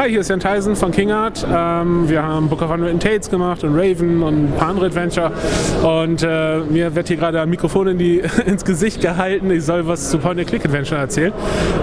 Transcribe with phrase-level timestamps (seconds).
[0.00, 1.46] Hi, hier ist Jan Tyson von King Art.
[1.46, 5.30] Ähm, wir haben Book of Unwritten Tales gemacht und Raven und ein paar andere Adventure.
[5.82, 9.50] Und äh, mir wird hier gerade ein Mikrofon in die, ins Gesicht gehalten.
[9.50, 11.34] Ich soll was zu Point-and-Click-Adventure erzählen.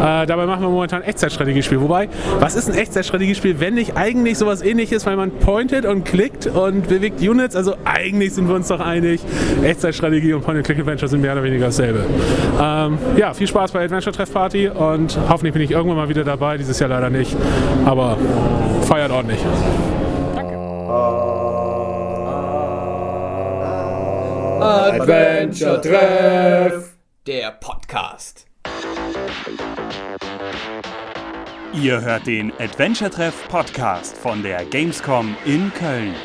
[0.01, 1.79] Äh, dabei machen wir momentan ein Echtzeitstrategiespiel.
[1.79, 2.09] Wobei,
[2.39, 6.89] was ist ein Echtzeitstrategiespiel, wenn nicht eigentlich sowas ähnliches, weil man pointet und klickt und
[6.89, 7.55] bewegt Units?
[7.55, 9.21] Also eigentlich sind wir uns doch einig,
[9.63, 12.03] Echtzeitstrategie und Point-and-Click-Adventure sind mehr oder weniger dasselbe.
[12.59, 16.23] Ähm, ja, viel Spaß bei Adventure Treff Party und hoffentlich bin ich irgendwann mal wieder
[16.23, 16.57] dabei.
[16.57, 17.37] Dieses Jahr leider nicht.
[17.85, 19.39] Aber aber feiert ordentlich.
[20.35, 20.55] Danke.
[24.61, 28.45] Adventure Treff, der Podcast.
[31.73, 36.15] Ihr hört den Adventure Treff Podcast von der Gamescom in Köln.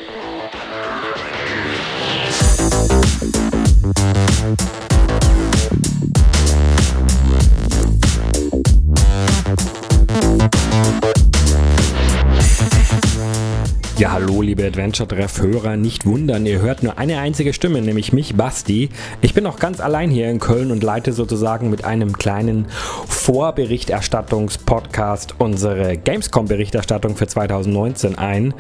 [14.03, 15.77] Ja, hallo, liebe Adventure-Treff-Hörer.
[15.77, 18.89] Nicht wundern, ihr hört nur eine einzige Stimme, nämlich mich, Basti.
[19.21, 22.67] Ich bin auch ganz allein hier in Köln und leite sozusagen mit einem kleinen
[23.07, 28.55] Vorberichterstattungs-Podcast unsere Gamescom-Berichterstattung für 2019 ein.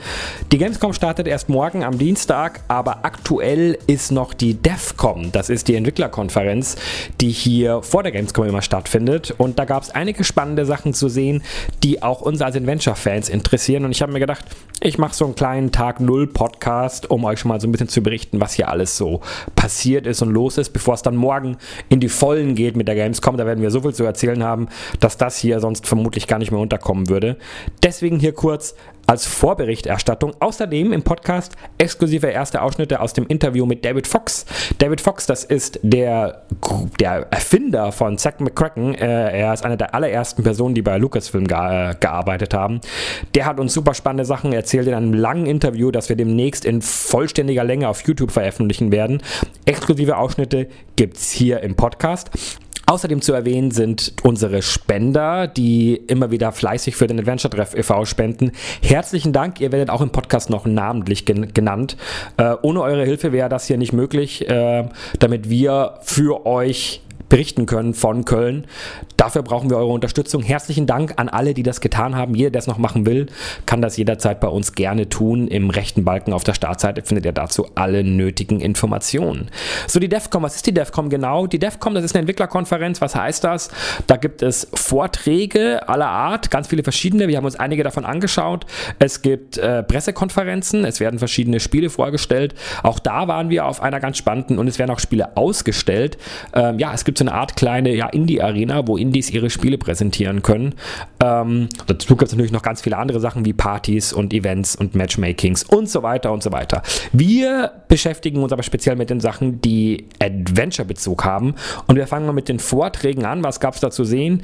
[0.52, 5.32] Die Gamescom startet erst morgen am Dienstag, aber aktuell ist noch die DEFCOM.
[5.32, 6.76] Das ist die Entwicklerkonferenz,
[7.20, 9.34] die hier vor der Gamescom immer stattfindet.
[9.38, 11.42] Und da gab es einige spannende Sachen zu sehen,
[11.82, 13.84] die auch uns als Adventure-Fans interessieren.
[13.84, 14.44] Und ich habe mir gedacht,
[14.80, 17.88] ich mache so einen kleinen Tag Null Podcast, um euch schon mal so ein bisschen
[17.88, 19.22] zu berichten, was hier alles so
[19.56, 21.56] passiert ist und los ist, bevor es dann morgen
[21.88, 23.38] in die Vollen geht mit der Gamescom.
[23.38, 24.68] Da werden wir so viel zu erzählen haben,
[25.00, 27.38] dass das hier sonst vermutlich gar nicht mehr unterkommen würde.
[27.82, 28.74] Deswegen hier kurz
[29.06, 30.32] als Vorberichterstattung.
[30.40, 34.46] Außerdem im Podcast exklusive erste Ausschnitte aus dem Interview mit David Fox.
[34.78, 36.42] David Fox, das ist der,
[37.00, 38.94] der Erfinder von Zack McCracken.
[38.94, 42.80] Äh, er ist eine der allerersten Personen, die bei Lucasfilm äh, gearbeitet haben.
[43.34, 46.82] Der hat uns super spannende Sachen erzählt in einem langen Interview, das wir demnächst in
[46.82, 49.22] vollständiger Länge auf YouTube veröffentlichen werden.
[49.64, 52.30] Exklusive Ausschnitte gibt es hier im Podcast.
[52.92, 58.04] Außerdem zu erwähnen sind unsere Spender, die immer wieder fleißig für den Adventure Treff e.V.
[58.04, 58.52] spenden.
[58.82, 61.96] Herzlichen Dank, ihr werdet auch im Podcast noch namentlich gen genannt.
[62.36, 64.86] Äh, ohne eure Hilfe wäre das hier nicht möglich, äh,
[65.18, 67.00] damit wir für euch
[67.30, 68.66] berichten können von Köln.
[69.22, 70.42] Dafür brauchen wir eure Unterstützung.
[70.42, 72.34] Herzlichen Dank an alle, die das getan haben.
[72.34, 73.26] Jeder, der es noch machen will,
[73.66, 75.46] kann das jederzeit bei uns gerne tun.
[75.46, 79.48] Im rechten Balken auf der Startseite findet ihr dazu alle nötigen Informationen.
[79.86, 81.46] So, die DEFCOM, was ist die DEFCOM genau?
[81.46, 83.00] Die DEFCOM, das ist eine Entwicklerkonferenz.
[83.00, 83.70] Was heißt das?
[84.08, 87.28] Da gibt es Vorträge aller Art, ganz viele verschiedene.
[87.28, 88.66] Wir haben uns einige davon angeschaut.
[88.98, 92.56] Es gibt äh, Pressekonferenzen, es werden verschiedene Spiele vorgestellt.
[92.82, 96.18] Auch da waren wir auf einer ganz spannenden und es werden auch Spiele ausgestellt.
[96.54, 100.40] Ähm, ja, es gibt so eine Art kleine ja, Indie-Arena, wo Indies ihre Spiele präsentieren
[100.40, 100.74] können.
[101.22, 104.96] Ähm, dazu gibt es natürlich noch ganz viele andere Sachen wie Partys und Events und
[104.96, 106.82] Matchmakings und so weiter und so weiter.
[107.12, 111.54] Wir beschäftigen uns aber speziell mit den Sachen, die Adventure-Bezug haben.
[111.86, 113.44] Und wir fangen mal mit den Vorträgen an.
[113.44, 114.42] Was gab es da zu sehen?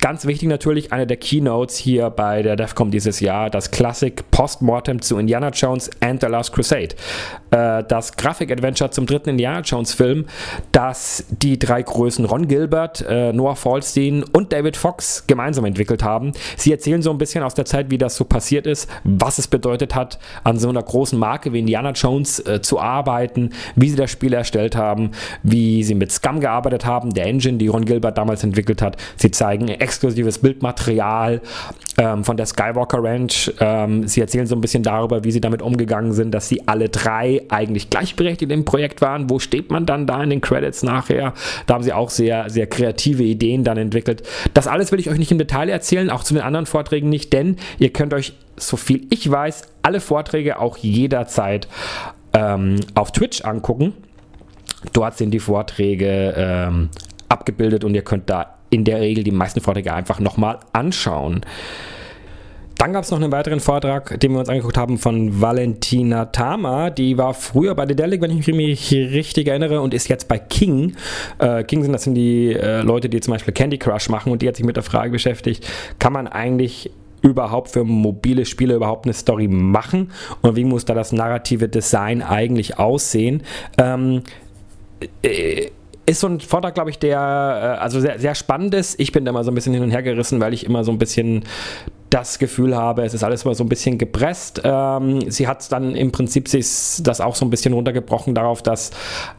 [0.00, 5.02] Ganz wichtig natürlich, eine der Keynotes hier bei der DEFCOM dieses Jahr, das Classic Postmortem
[5.02, 6.94] zu Indiana Jones and the Last Crusade.
[7.50, 10.26] Äh, das Grafik-Adventure zum dritten Indiana Jones-Film,
[10.72, 16.19] das die drei Größen Ron Gilbert, äh, Noah Falstein und David Fox gemeinsam entwickelt haben.
[16.56, 19.48] Sie erzählen so ein bisschen aus der Zeit, wie das so passiert ist, was es
[19.48, 23.96] bedeutet hat, an so einer großen Marke wie Indiana Jones äh, zu arbeiten, wie sie
[23.96, 28.18] das Spiel erstellt haben, wie sie mit Scum gearbeitet haben, der Engine, die Ron Gilbert
[28.18, 28.96] damals entwickelt hat.
[29.16, 31.40] Sie zeigen exklusives Bildmaterial
[31.98, 33.52] ähm, von der Skywalker Ranch.
[33.60, 36.88] Ähm, sie erzählen so ein bisschen darüber, wie sie damit umgegangen sind, dass sie alle
[36.88, 39.30] drei eigentlich gleichberechtigt im Projekt waren.
[39.30, 41.34] Wo steht man dann da in den Credits nachher?
[41.66, 44.22] Da haben sie auch sehr, sehr kreative Ideen dann entwickelt.
[44.54, 47.32] Das alles will ich euch nicht im Detail erzählen, auch zu den anderen Vorträgen nicht,
[47.32, 51.68] denn ihr könnt euch, so viel ich weiß, alle Vorträge auch jederzeit
[52.32, 53.94] ähm, auf Twitch angucken.
[54.92, 56.90] Dort sind die Vorträge ähm,
[57.28, 61.42] abgebildet und ihr könnt da in der Regel die meisten Vorträge einfach nochmal anschauen.
[62.80, 66.88] Dann gab es noch einen weiteren Vortrag, den wir uns angeguckt haben von Valentina Tama.
[66.88, 70.96] Die war früher bei Dedelic, wenn ich mich richtig erinnere, und ist jetzt bei King.
[71.38, 74.40] Äh, King sind das sind die äh, Leute, die zum Beispiel Candy Crush machen und
[74.40, 75.68] die hat sich mit der Frage beschäftigt,
[75.98, 76.90] kann man eigentlich
[77.20, 80.10] überhaupt für mobile Spiele überhaupt eine Story machen
[80.40, 83.42] und wie muss da das narrative Design eigentlich aussehen?
[83.76, 84.22] Ähm,
[85.20, 85.66] äh,
[86.06, 88.98] ist so ein Vortrag, glaube ich, der äh, also sehr, sehr spannend ist.
[88.98, 90.92] Ich bin da mal so ein bisschen hin und her gerissen, weil ich immer so
[90.92, 91.44] ein bisschen
[92.10, 94.60] das Gefühl habe, es ist alles mal so ein bisschen gepresst.
[94.64, 96.66] Ähm, sie hat dann im Prinzip sich
[97.02, 98.90] das auch so ein bisschen runtergebrochen darauf, dass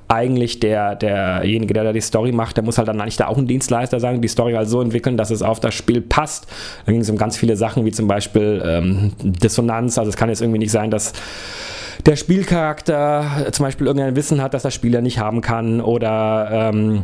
[0.07, 3.37] eigentlich der, derjenige, der da die Story macht, der muss halt dann eigentlich da auch
[3.37, 6.47] ein Dienstleister sein, die Story halt so entwickeln, dass es auf das Spiel passt.
[6.85, 9.97] Da ging es um ganz viele Sachen, wie zum Beispiel ähm, Dissonanz.
[9.97, 11.11] Also es kann jetzt irgendwie nicht sein, dass
[12.05, 17.03] der Spielcharakter zum Beispiel irgendein Wissen hat, das der Spieler nicht haben kann oder ähm,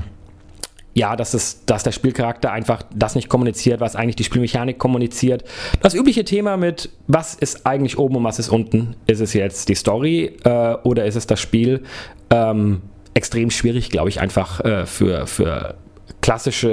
[0.94, 5.44] ja, dass, es, dass der Spielcharakter einfach das nicht kommuniziert, was eigentlich die Spielmechanik kommuniziert.
[5.82, 8.96] Das übliche Thema mit, was ist eigentlich oben und was ist unten?
[9.06, 11.84] Ist es jetzt die Story äh, oder ist es das Spiel?
[12.32, 12.82] Ähm,
[13.14, 15.76] extrem schwierig, glaube ich, einfach äh, für, für
[16.22, 16.70] klassische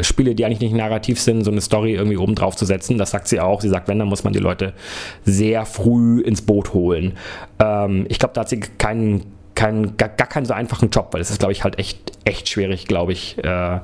[0.00, 2.98] äh, Spiele, die eigentlich nicht narrativ sind, so eine Story irgendwie oben drauf zu setzen.
[2.98, 3.60] Das sagt sie auch.
[3.60, 4.72] Sie sagt, wenn, dann muss man die Leute
[5.24, 7.14] sehr früh ins Boot holen.
[7.58, 11.20] Ähm, ich glaube, da hat sie keinen kein, gar, gar keinen so einfachen Job, weil
[11.20, 13.80] es ist, glaube ich, halt echt, echt schwierig, glaube ich, äh,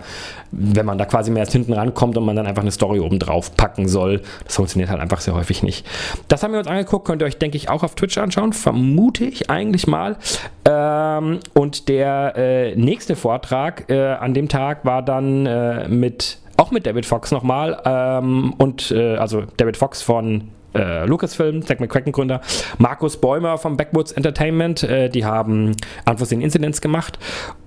[0.52, 3.18] wenn man da quasi mehr erst hinten rankommt und man dann einfach eine Story oben
[3.18, 4.22] drauf packen soll.
[4.44, 5.84] Das funktioniert halt einfach sehr häufig nicht.
[6.28, 9.24] Das haben wir uns angeguckt, könnt ihr euch, denke ich, auch auf Twitch anschauen, vermute
[9.24, 10.16] ich eigentlich mal.
[10.64, 16.70] Ähm, und der äh, nächste Vortrag äh, an dem Tag war dann äh, mit auch
[16.70, 22.12] mit David Fox nochmal ähm, und äh, also David Fox von äh, Lucasfilm, Zack McCracken
[22.12, 22.40] Gründer,
[22.78, 25.76] Markus Bäumer vom Backwoods Entertainment, äh, die haben
[26.08, 27.18] Unforeseen Incidents gemacht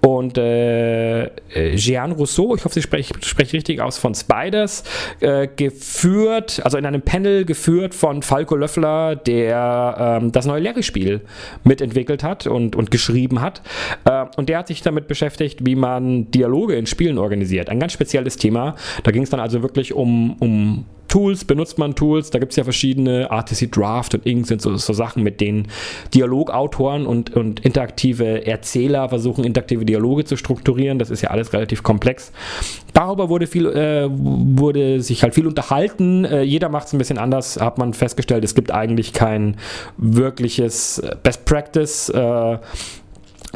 [0.01, 1.29] und äh,
[1.75, 4.83] Jean Rousseau, ich hoffe, ich spreche sprech richtig aus, von Spiders,
[5.19, 11.21] äh, geführt, also in einem Panel geführt von Falco Löffler, der ähm, das neue Larry-Spiel
[11.63, 13.61] mitentwickelt hat und, und geschrieben hat.
[14.05, 17.69] Äh, und der hat sich damit beschäftigt, wie man Dialoge in Spielen organisiert.
[17.69, 18.75] Ein ganz spezielles Thema.
[19.03, 22.55] Da ging es dann also wirklich um, um Tools, benutzt man Tools, da gibt es
[22.55, 25.67] ja verschiedene, RTC Draft und Ink sind so, so Sachen, mit denen
[26.13, 30.99] Dialogautoren und, und interaktive Erzähler versuchen, interaktive Dialoge zu strukturieren.
[30.99, 32.31] Das ist ja alles relativ komplex.
[32.93, 36.25] Darüber wurde viel, äh, wurde sich halt viel unterhalten.
[36.25, 38.43] Äh, jeder macht es ein bisschen anders, hat man festgestellt.
[38.43, 39.57] Es gibt eigentlich kein
[39.97, 42.09] wirkliches Best Practice.
[42.09, 42.57] Äh,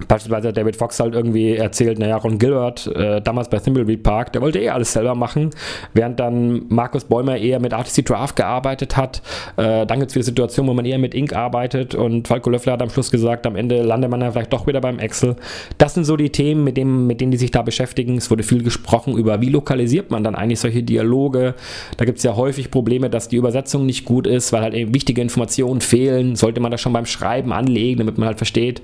[0.08, 4.42] Beispielsweise David Fox halt irgendwie erzählt, naja, Ron Gilbert, äh, damals bei Thimbleweed Park, der
[4.42, 5.50] wollte eh alles selber machen,
[5.94, 9.22] während dann Markus Bäumer eher mit RTC Draft gearbeitet hat.
[9.58, 12.74] Äh, dann gibt es wieder Situationen, wo man eher mit Ink arbeitet und Falco Löffler
[12.74, 15.36] hat am Schluss gesagt, am Ende landet man dann vielleicht doch wieder beim Excel.
[15.78, 18.18] Das sind so die Themen, mit, dem, mit denen die sich da beschäftigen.
[18.18, 21.54] Es wurde viel gesprochen über, wie lokalisiert man dann eigentlich solche Dialoge.
[21.98, 24.94] Da gibt es ja häufig Probleme, dass die Übersetzung nicht gut ist, weil halt eben
[24.94, 26.38] wichtige Informationen fehlen.
[26.38, 28.82] Sollte man das schon beim Schreiben anlegen, damit man halt versteht,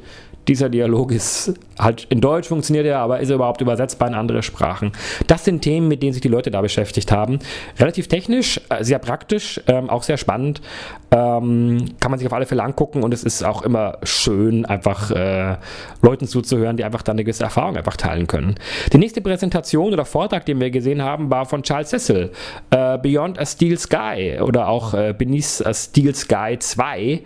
[0.47, 4.43] dieser Dialog ist halt in Deutsch funktioniert er, aber ist er überhaupt übersetzbar in andere
[4.43, 4.91] Sprachen?
[5.27, 7.39] Das sind Themen, mit denen sich die Leute da beschäftigt haben.
[7.79, 10.61] Relativ technisch, äh, sehr praktisch, ähm, auch sehr spannend.
[11.09, 15.09] Ähm, kann man sich auf alle Fälle angucken und es ist auch immer schön, einfach
[15.11, 15.55] äh,
[16.01, 18.55] Leuten zuzuhören, die einfach dann eine gewisse Erfahrung einfach teilen können.
[18.91, 22.31] Die nächste Präsentation oder Vortrag, den wir gesehen haben, war von Charles Cecil,
[22.71, 27.21] äh, Beyond a Steel Sky oder auch äh, Beneath a Steel Sky 2.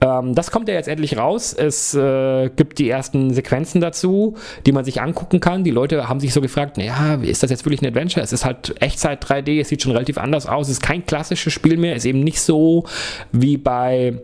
[0.00, 1.52] Ähm, das kommt ja jetzt endlich raus.
[1.52, 3.93] Es äh, gibt die ersten Sequenzen dazu,
[4.66, 5.64] die man sich angucken kann.
[5.64, 8.22] Die Leute haben sich so gefragt, naja, ist das jetzt wirklich ein Adventure?
[8.22, 10.66] Es ist halt Echtzeit 3D, es sieht schon relativ anders aus.
[10.68, 12.84] Es ist kein klassisches Spiel mehr, es ist eben nicht so
[13.32, 14.14] wie bei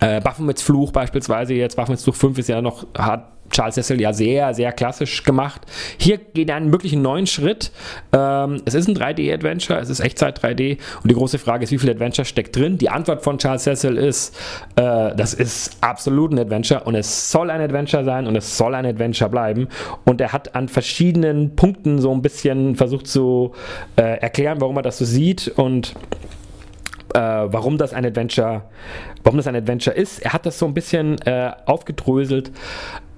[0.00, 1.54] äh, Baphomets Fluch beispielsweise.
[1.54, 5.62] Jetzt Baphomets Fluch 5 ist ja noch, hat Charles Cecil ja sehr, sehr klassisch gemacht.
[5.98, 7.70] Hier geht er einen wirklichen neuen Schritt.
[8.12, 11.78] Ähm, es ist ein 3D-Adventure, es ist Echtzeit 3D und die große Frage ist, wie
[11.78, 12.78] viel Adventure steckt drin?
[12.78, 14.36] Die Antwort von Charles Cecil ist,
[14.76, 18.74] äh, das ist absolut ein Adventure und es soll ein Adventure sein und es soll
[18.74, 19.68] ein Adventure bleiben.
[20.04, 23.52] Und er hat an verschiedenen Punkten so ein bisschen versucht zu
[23.96, 25.94] äh, erklären, warum er das so sieht und
[27.14, 28.62] äh, warum das ein Adventure,
[29.24, 30.20] warum das ein Adventure ist.
[30.20, 32.52] Er hat das so ein bisschen äh, aufgedröselt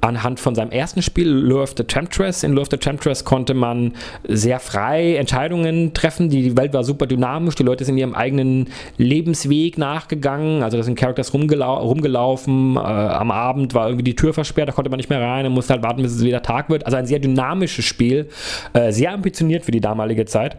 [0.00, 2.42] anhand von seinem ersten Spiel, Lure of the Temptress.
[2.42, 3.94] In Lure of the Temptress konnte man
[4.26, 6.28] sehr frei Entscheidungen treffen.
[6.30, 7.56] Die Welt war super dynamisch.
[7.56, 10.62] Die Leute sind ihrem eigenen Lebensweg nachgegangen.
[10.62, 12.76] Also da sind Characters rumgelau rumgelaufen.
[12.76, 15.44] Äh, am Abend war irgendwie die Tür versperrt, da konnte man nicht mehr rein.
[15.44, 16.86] Man musste halt warten, bis es wieder Tag wird.
[16.86, 18.28] Also ein sehr dynamisches Spiel.
[18.72, 20.58] Äh, sehr ambitioniert für die damalige Zeit.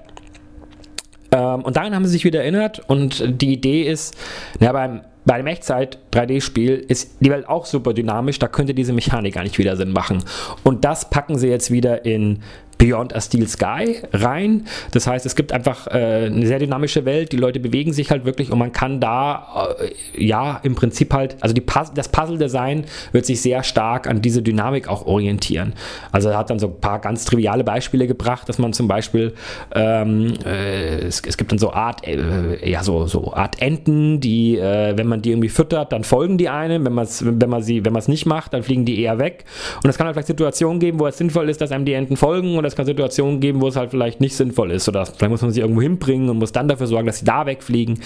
[1.31, 4.15] Ähm, und daran haben sie sich wieder erinnert und die Idee ist,
[4.59, 9.35] na, beim bei einem Echtzeit-3D-Spiel ist die Welt auch super dynamisch, da könnte diese Mechanik
[9.35, 10.23] gar nicht wieder Sinn machen.
[10.63, 12.41] Und das packen sie jetzt wieder in
[12.79, 14.65] Beyond a Steel Sky rein.
[14.91, 18.23] Das heißt, es gibt einfach äh, eine sehr dynamische Welt, die Leute bewegen sich halt
[18.23, 23.25] wirklich und man kann da, äh, ja, im Prinzip halt, also die, das Puzzle-Design wird
[23.25, 25.73] sich sehr stark an diese Dynamik auch orientieren.
[26.13, 29.33] Also er hat dann so ein paar ganz triviale Beispiele gebracht, dass man zum Beispiel,
[29.75, 34.57] ähm, äh, es, es, gibt dann so Art, äh, ja, so, so Art Enten, die,
[34.57, 37.91] äh, wenn man die irgendwie füttert, dann folgen die einem, wenn, wenn man sie, wenn
[37.91, 39.43] man es nicht macht, dann fliegen die eher weg.
[39.83, 42.15] Und es kann halt vielleicht Situationen geben, wo es sinnvoll ist, dass einem die Enten
[42.15, 45.29] folgen oder es kann Situationen geben, wo es halt vielleicht nicht sinnvoll ist oder vielleicht
[45.29, 47.99] muss man sie irgendwo hinbringen und muss dann dafür sorgen, dass sie da wegfliegen.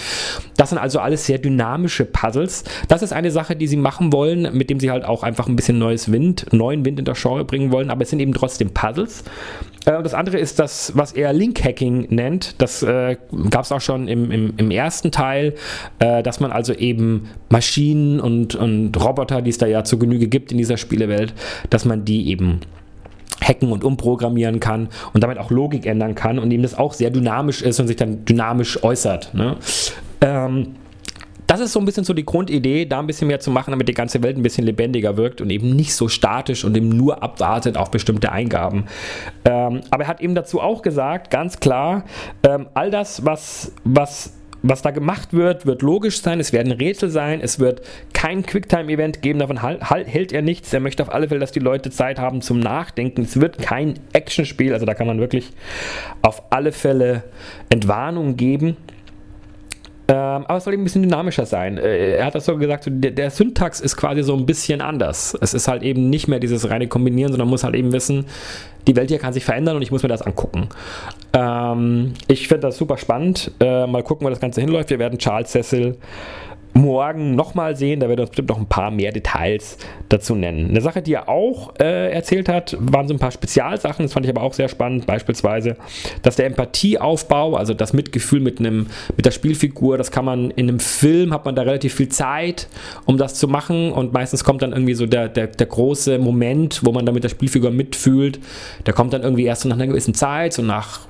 [0.56, 2.64] Das sind also alles sehr dynamische Puzzles.
[2.88, 5.56] Das ist eine Sache, die sie machen wollen, mit dem sie halt auch einfach ein
[5.56, 8.70] bisschen neues Wind, neuen Wind in der Genre bringen wollen, aber es sind eben trotzdem
[8.70, 9.24] Puzzles.
[9.84, 12.60] Äh, das andere ist das, was er Link-Hacking nennt.
[12.60, 13.16] Das äh,
[13.50, 15.54] gab es auch schon im, im, im ersten Teil,
[15.98, 20.28] äh, dass man also eben Maschinen und, und Roboter, die es da ja zu Genüge
[20.28, 21.34] gibt in dieser Spielewelt,
[21.70, 22.60] dass man die eben
[23.40, 27.10] hacken und umprogrammieren kann und damit auch Logik ändern kann und eben das auch sehr
[27.10, 29.34] dynamisch ist und sich dann dynamisch äußert.
[29.34, 29.56] Ne?
[30.20, 30.74] Ähm,
[31.46, 33.88] das ist so ein bisschen so die Grundidee, da ein bisschen mehr zu machen, damit
[33.88, 37.22] die ganze Welt ein bisschen lebendiger wirkt und eben nicht so statisch und eben nur
[37.22, 38.86] abwartet auf bestimmte Eingaben.
[39.44, 42.04] Ähm, aber er hat eben dazu auch gesagt, ganz klar,
[42.42, 44.32] ähm, all das, was, was
[44.66, 47.82] was da gemacht wird, wird logisch sein, es werden Rätsel sein, es wird
[48.14, 50.72] kein Quicktime-Event geben, davon hält er nichts.
[50.72, 53.22] Er möchte auf alle Fälle, dass die Leute Zeit haben zum Nachdenken.
[53.22, 55.52] Es wird kein Actionspiel, also da kann man wirklich
[56.22, 57.24] auf alle Fälle
[57.68, 58.78] Entwarnung geben.
[60.06, 61.78] Ähm, aber es soll eben ein bisschen dynamischer sein.
[61.78, 65.36] Äh, er hat das so gesagt, der, der, Syntax ist quasi so ein bisschen anders.
[65.40, 68.26] Es ist halt eben nicht mehr dieses reine Kombinieren, sondern muss halt eben wissen,
[68.86, 70.68] die Welt hier kann sich verändern und ich muss mir das angucken.
[71.32, 73.52] Ähm, ich finde das super spannend.
[73.60, 74.90] Äh, mal gucken, wo das Ganze hinläuft.
[74.90, 75.96] Wir werden Charles Cecil
[76.74, 78.00] morgen nochmal sehen.
[78.00, 79.78] Da wird er uns bestimmt noch ein paar mehr Details
[80.08, 80.68] dazu nennen.
[80.68, 84.04] Eine Sache, die er auch äh, erzählt hat, waren so ein paar Spezialsachen.
[84.04, 85.06] Das fand ich aber auch sehr spannend.
[85.06, 85.76] Beispielsweise,
[86.22, 90.68] dass der Empathieaufbau, also das Mitgefühl mit, einem, mit der Spielfigur, das kann man in
[90.68, 92.68] einem Film, hat man da relativ viel Zeit,
[93.06, 93.92] um das zu machen.
[93.92, 97.24] Und meistens kommt dann irgendwie so der, der, der große Moment, wo man da mit
[97.24, 98.40] der Spielfigur mitfühlt.
[98.86, 101.06] Der kommt dann irgendwie erst so nach einer gewissen Zeit, so nach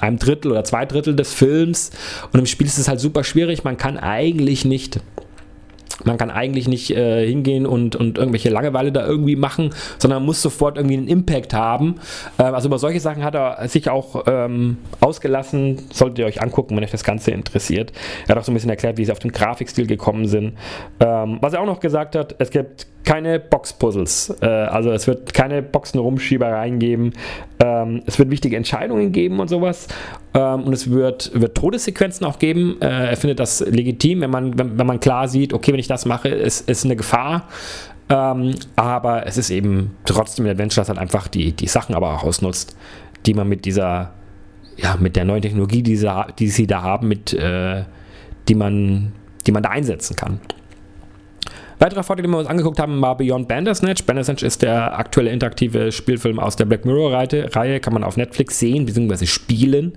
[0.00, 1.90] einem Drittel oder zwei Drittel des Films.
[2.32, 3.64] Und im Spiel ist es halt super schwierig.
[3.64, 5.00] Man kann eigentlich nicht
[6.04, 10.42] man kann eigentlich nicht äh, hingehen und, und irgendwelche Langeweile da irgendwie machen, sondern muss
[10.42, 11.96] sofort irgendwie einen Impact haben.
[12.38, 15.78] Äh, also über solche Sachen hat er sich auch ähm, ausgelassen.
[15.92, 17.92] Solltet ihr euch angucken, wenn euch das Ganze interessiert.
[18.26, 20.54] Er hat auch so ein bisschen erklärt, wie sie auf den Grafikstil gekommen sind.
[21.00, 24.36] Ähm, was er auch noch gesagt hat, es gibt keine Box-Puzzles.
[24.42, 27.12] Äh, also es wird keine Boxen-Rumschiebereien geben.
[27.60, 29.86] Ähm, es wird wichtige Entscheidungen geben und sowas.
[30.36, 32.76] Ähm, und es wird, wird Todessequenzen auch geben.
[32.82, 35.88] Äh, er findet das legitim, wenn man, wenn, wenn man klar sieht, okay, wenn ich
[35.88, 37.48] das mache, ist, ist eine Gefahr.
[38.10, 42.14] Ähm, aber es ist eben trotzdem ein Adventure, das halt einfach die, die Sachen aber
[42.14, 42.76] auch ausnutzt,
[43.24, 44.12] die man mit dieser,
[44.76, 47.84] ja, mit der neuen Technologie, die sie, die sie da haben, mit, äh,
[48.46, 49.12] die, man,
[49.46, 50.40] die man da einsetzen kann.
[51.78, 54.04] Weiterer Vorteil, den wir uns angeguckt haben, war Beyond Bandersnatch.
[54.04, 58.86] Bandersnatch ist der aktuelle interaktive Spielfilm aus der Black Mirror-Reihe, kann man auf Netflix sehen
[58.86, 59.26] bzw.
[59.26, 59.92] spielen.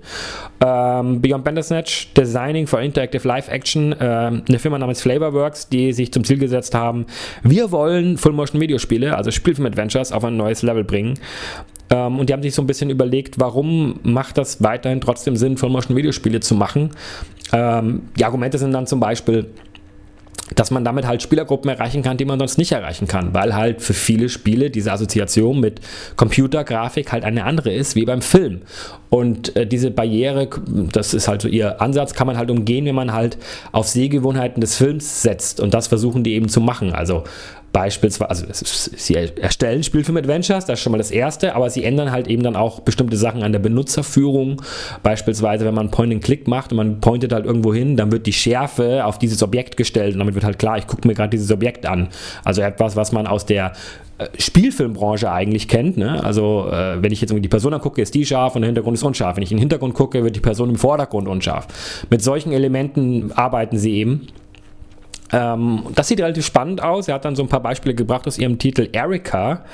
[0.64, 6.12] Ähm, Beyond Bandersnatch, Designing for Interactive Live Action, ähm, eine Firma namens Flavorworks, die sich
[6.12, 7.06] zum Ziel gesetzt haben,
[7.42, 11.14] wir wollen Full-Motion-Videospiele, also Spielfilm-Adventures, auf ein neues Level bringen.
[11.90, 15.56] Ähm, und die haben sich so ein bisschen überlegt, warum macht das weiterhin trotzdem Sinn,
[15.56, 16.90] Full-Motion-Videospiele zu machen.
[17.52, 19.46] Ähm, die Argumente sind dann zum Beispiel,
[20.54, 23.82] dass man damit halt Spielergruppen erreichen kann, die man sonst nicht erreichen kann, weil halt
[23.82, 25.80] für viele Spiele diese Assoziation mit
[26.16, 28.62] Computergrafik halt eine andere ist wie beim Film.
[29.08, 30.48] Und äh, diese Barriere,
[30.92, 33.38] das ist halt so ihr Ansatz, kann man halt umgehen, wenn man halt
[33.72, 35.60] auf Sehgewohnheiten des Films setzt.
[35.60, 36.92] Und das versuchen die eben zu machen.
[36.92, 37.24] Also
[37.72, 38.44] Beispielsweise, also
[38.96, 42.56] sie erstellen Spielfilm-Adventures, das ist schon mal das Erste, aber sie ändern halt eben dann
[42.56, 44.60] auch bestimmte Sachen an der Benutzerführung.
[45.04, 49.04] Beispielsweise, wenn man Point-and-Click macht und man pointet halt irgendwo hin, dann wird die Schärfe
[49.04, 51.86] auf dieses Objekt gestellt und damit wird halt klar, ich gucke mir gerade dieses Objekt
[51.86, 52.08] an.
[52.44, 53.72] Also etwas, was man aus der
[54.18, 55.96] äh, Spielfilmbranche eigentlich kennt.
[55.96, 56.22] Ne?
[56.22, 58.96] Also äh, wenn ich jetzt irgendwie die Person angucke, ist die scharf und der Hintergrund
[58.96, 59.36] ist unscharf.
[59.36, 61.68] Wenn ich in den Hintergrund gucke, wird die Person im Vordergrund unscharf.
[62.10, 64.26] Mit solchen Elementen arbeiten sie eben.
[65.32, 67.08] Ähm, das sieht relativ spannend aus.
[67.08, 69.64] Er hat dann so ein paar Beispiele gebracht aus ihrem Titel Erika,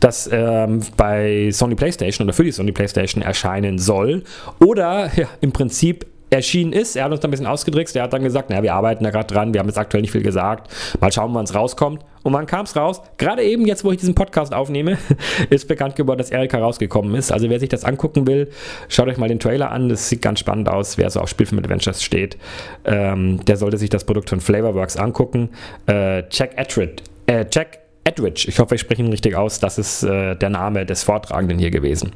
[0.00, 4.22] das ähm, bei Sony PlayStation oder für die Sony PlayStation erscheinen soll.
[4.58, 6.96] Oder ja, im Prinzip erschienen ist.
[6.96, 7.94] Er hat uns da ein bisschen ausgedrickst.
[7.96, 10.10] Er hat dann gesagt, naja, wir arbeiten da gerade dran, wir haben jetzt aktuell nicht
[10.10, 10.72] viel gesagt.
[11.00, 12.04] Mal schauen, wann es rauskommt.
[12.22, 13.00] Und wann kam es raus?
[13.18, 14.98] Gerade eben, jetzt wo ich diesen Podcast aufnehme,
[15.50, 17.30] ist bekannt geworden, dass Erika rausgekommen ist.
[17.30, 18.50] Also wer sich das angucken will,
[18.88, 19.88] schaut euch mal den Trailer an.
[19.88, 22.36] Das sieht ganz spannend aus, wer so auf Spielfilm Adventures steht.
[22.84, 25.50] Ähm, der sollte sich das Produkt von Flavorworks angucken.
[25.86, 27.78] Äh, Jack Etridge, äh, Jack
[28.24, 31.72] ich hoffe, ich spreche ihn richtig aus, das ist äh, der Name des Vortragenden hier
[31.72, 32.12] gewesen.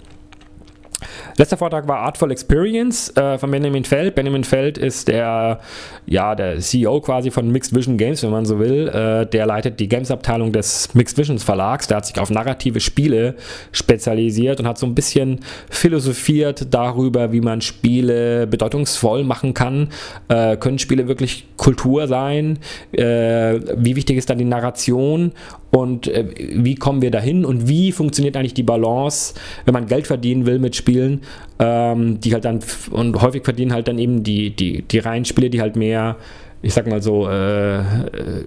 [1.37, 4.15] Letzter Vortrag war Artful Experience äh, von Benjamin Feld.
[4.15, 5.61] Benjamin Feld ist der,
[6.07, 8.89] ja, der CEO quasi von Mixed Vision Games, wenn man so will.
[8.89, 11.87] Äh, der leitet die Games-Abteilung des Mixed Visions Verlags.
[11.89, 13.35] Der hat sich auf narrative Spiele
[13.73, 15.41] spezialisiert und hat so ein bisschen
[15.71, 19.89] philosophiert darüber, wie man Spiele bedeutungsvoll machen kann.
[20.29, 22.59] Äh, können Spiele wirklich Kultur sein?
[22.93, 25.33] Äh, wie wichtig ist dann die Narration?
[25.71, 29.35] Und äh, wie kommen wir dahin und wie funktioniert eigentlich die Balance,
[29.65, 31.23] wenn man Geld verdienen will mit Spielen,
[31.59, 32.61] ähm, die halt dann
[32.91, 36.17] und häufig verdienen halt dann eben die, die, die reinen Spiele, die halt mehr
[36.63, 37.83] ich sag mal so, äh,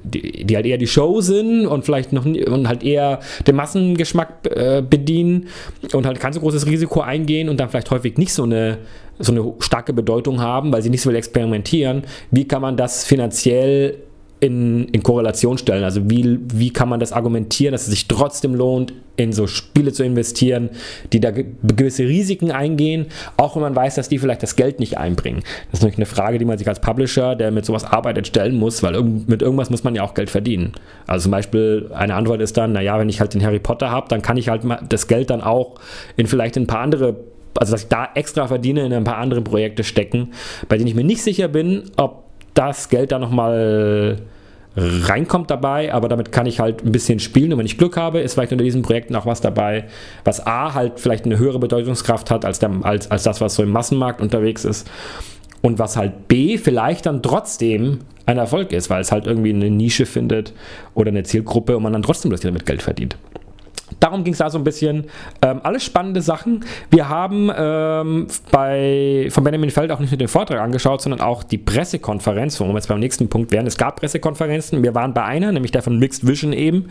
[0.03, 4.47] die, die, halt eher die Show sind und vielleicht noch und halt eher den Massengeschmack
[4.55, 5.47] äh, bedienen
[5.93, 8.77] und halt kein so großes Risiko eingehen und dann vielleicht häufig nicht so eine,
[9.17, 12.03] so eine starke Bedeutung haben, weil sie nicht so viel experimentieren.
[12.29, 13.95] Wie kann man das finanziell
[14.43, 15.85] in, in Korrelation stellen.
[15.85, 19.93] Also wie, wie kann man das argumentieren, dass es sich trotzdem lohnt, in so Spiele
[19.93, 20.69] zu investieren,
[21.13, 23.05] die da gewisse Risiken eingehen,
[23.37, 25.43] auch wenn man weiß, dass die vielleicht das Geld nicht einbringen.
[25.71, 28.57] Das ist natürlich eine Frage, die man sich als Publisher, der mit sowas arbeitet, stellen
[28.57, 30.73] muss, weil mit irgendwas muss man ja auch Geld verdienen.
[31.07, 34.09] Also zum Beispiel eine Antwort ist dann, naja, wenn ich halt den Harry Potter habe,
[34.09, 35.75] dann kann ich halt das Geld dann auch
[36.17, 37.15] in vielleicht ein paar andere
[37.55, 40.33] also dass ich da extra verdiene, in ein paar andere Projekte stecken,
[40.69, 42.23] bei denen ich mir nicht sicher bin, ob
[42.55, 44.17] das Geld da nochmal
[44.75, 48.21] reinkommt dabei, aber damit kann ich halt ein bisschen spielen und wenn ich Glück habe,
[48.21, 49.85] ist vielleicht unter diesen Projekten auch was dabei,
[50.23, 53.63] was A halt vielleicht eine höhere Bedeutungskraft hat als, der, als, als das, was so
[53.63, 54.89] im Massenmarkt unterwegs ist
[55.61, 59.69] und was halt B vielleicht dann trotzdem ein Erfolg ist, weil es halt irgendwie eine
[59.69, 60.53] Nische findet
[60.95, 63.17] oder eine Zielgruppe und man dann trotzdem das damit Geld verdient.
[64.13, 65.05] Darum ging es da so ein bisschen.
[65.41, 66.63] Ähm, alles spannende Sachen.
[66.91, 71.41] Wir haben ähm, bei, von Benjamin Feld auch nicht nur den Vortrag angeschaut, sondern auch
[71.41, 73.65] die Pressekonferenz, wo wir jetzt beim nächsten Punkt wären.
[73.65, 74.83] Es gab Pressekonferenzen.
[74.83, 76.89] Wir waren bei einer, nämlich der von Mixed Vision eben.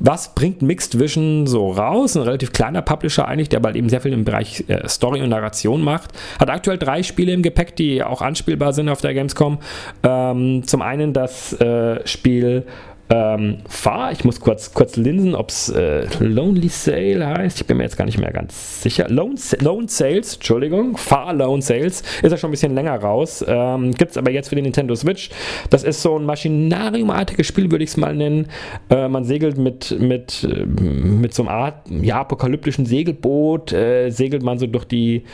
[0.00, 2.16] Was bringt Mixed Vision so raus?
[2.16, 5.28] Ein relativ kleiner Publisher eigentlich, der bald eben sehr viel im Bereich äh, Story und
[5.28, 6.10] Narration macht.
[6.40, 9.58] Hat aktuell drei Spiele im Gepäck, die auch anspielbar sind auf der Gamescom.
[10.02, 12.64] Ähm, zum einen das äh, Spiel
[13.10, 17.60] ähm, Far, ich muss kurz, kurz linsen, ob es äh, Lonely Sale heißt.
[17.60, 19.08] Ich bin mir jetzt gar nicht mehr ganz sicher.
[19.08, 20.96] Lone, Lone Sales, Entschuldigung.
[20.98, 23.42] Far Lone Sales ist ja schon ein bisschen länger raus.
[23.48, 25.30] Ähm, Gibt es aber jetzt für die Nintendo Switch.
[25.70, 28.48] Das ist so ein Maschinariumartiges Spiel, würde ich es mal nennen.
[28.90, 34.42] Äh, man segelt mit, mit, äh, mit so einem Art ja, apokalyptischen Segelboot, äh, segelt
[34.42, 35.24] man so durch die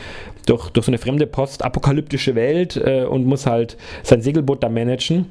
[0.45, 5.25] durch, durch so eine fremde postapokalyptische Welt äh, und muss halt sein Segelboot da managen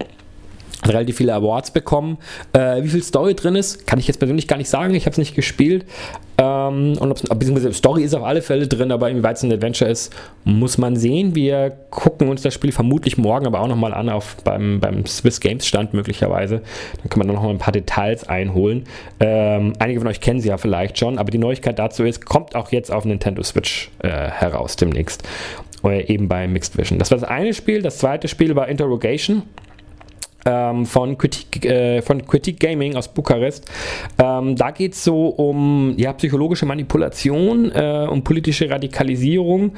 [0.86, 2.18] relativ viele Awards bekommen.
[2.52, 4.94] Äh, wie viel Story drin ist, kann ich jetzt persönlich gar nicht sagen.
[4.94, 5.84] Ich habe es nicht gespielt.
[6.36, 9.88] Ähm, und ob beziehungsweise Story ist auf alle Fälle drin, aber inwieweit es ein Adventure
[9.88, 10.12] ist,
[10.44, 11.34] muss man sehen.
[11.34, 15.40] Wir gucken uns das Spiel vermutlich morgen aber auch nochmal an auf beim, beim Swiss
[15.40, 16.62] Games Stand möglicherweise.
[16.98, 18.84] Dann kann man noch mal ein paar Details einholen.
[19.20, 22.56] Ähm, einige von euch kennen sie ja vielleicht schon, aber die Neuigkeit dazu ist, kommt
[22.56, 25.22] auch jetzt auf Nintendo Switch äh, heraus demnächst.
[25.82, 26.98] Oder eben bei Mixed Vision.
[26.98, 27.82] Das war das eine Spiel.
[27.82, 29.42] Das zweite Spiel war Interrogation
[30.44, 33.70] ähm, von, Kritik, äh, von Kritik Gaming aus Bukarest.
[34.18, 39.72] Ähm, da geht es so um ja, psychologische Manipulation, äh, um politische Radikalisierung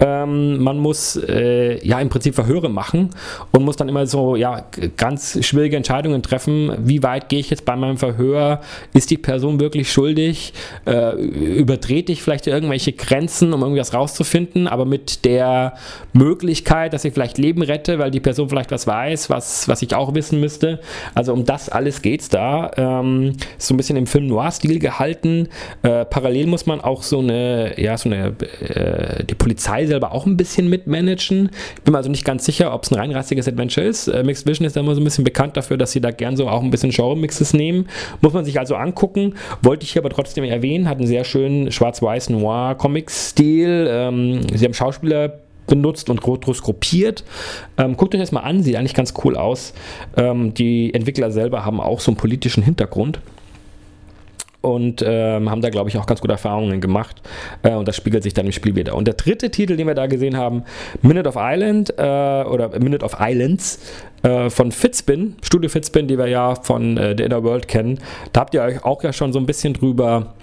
[0.00, 3.10] ähm, man muss äh, ja im Prinzip Verhöre machen
[3.52, 4.64] und muss dann immer so ja
[4.96, 6.72] ganz schwierige Entscheidungen treffen.
[6.78, 8.60] Wie weit gehe ich jetzt bei meinem Verhör?
[8.94, 10.52] Ist die Person wirklich schuldig?
[10.86, 15.74] Äh, übertrete ich vielleicht irgendwelche Grenzen, um irgendwas rauszufinden, aber mit der
[16.12, 19.94] Möglichkeit, dass ich vielleicht Leben rette, weil die Person vielleicht was weiß, was, was ich
[19.94, 20.80] auch wissen müsste.
[21.14, 22.70] Also um das alles geht es da.
[22.76, 25.48] Ähm, so ein bisschen im Film Noir-Stil gehalten.
[25.82, 30.26] Äh, parallel muss man auch so eine, ja, so eine, äh, die Polizei selber auch
[30.26, 31.50] ein bisschen mitmanagen.
[31.76, 34.08] Ich bin mir also nicht ganz sicher, ob es ein reinrassiges Adventure ist.
[34.08, 36.36] Äh, Mixed Vision ist ja immer so ein bisschen bekannt dafür, dass sie da gern
[36.36, 37.88] so auch ein bisschen Genre-Mixes nehmen.
[38.20, 39.34] Muss man sich also angucken.
[39.62, 43.88] Wollte ich hier aber trotzdem erwähnen, hat einen sehr schönen schwarz-weiß Noir-Comic-Stil.
[43.90, 47.22] Ähm, sie haben Schauspieler benutzt und rotoskopiert.
[47.76, 49.74] Ähm, guckt euch das mal an, sieht eigentlich ganz cool aus.
[50.16, 53.20] Ähm, die Entwickler selber haben auch so einen politischen Hintergrund
[54.60, 57.22] und ähm, haben da, glaube ich, auch ganz gute Erfahrungen gemacht.
[57.62, 58.96] Äh, und das spiegelt sich dann im Spiel wieder.
[58.96, 60.64] Und der dritte Titel, den wir da gesehen haben,
[61.02, 63.80] Minute of Island äh, oder Minute of Islands
[64.22, 68.00] äh, von Fitspin, Studio Fitspin, die wir ja von äh, The Inner World kennen.
[68.32, 70.34] Da habt ihr euch auch ja schon so ein bisschen drüber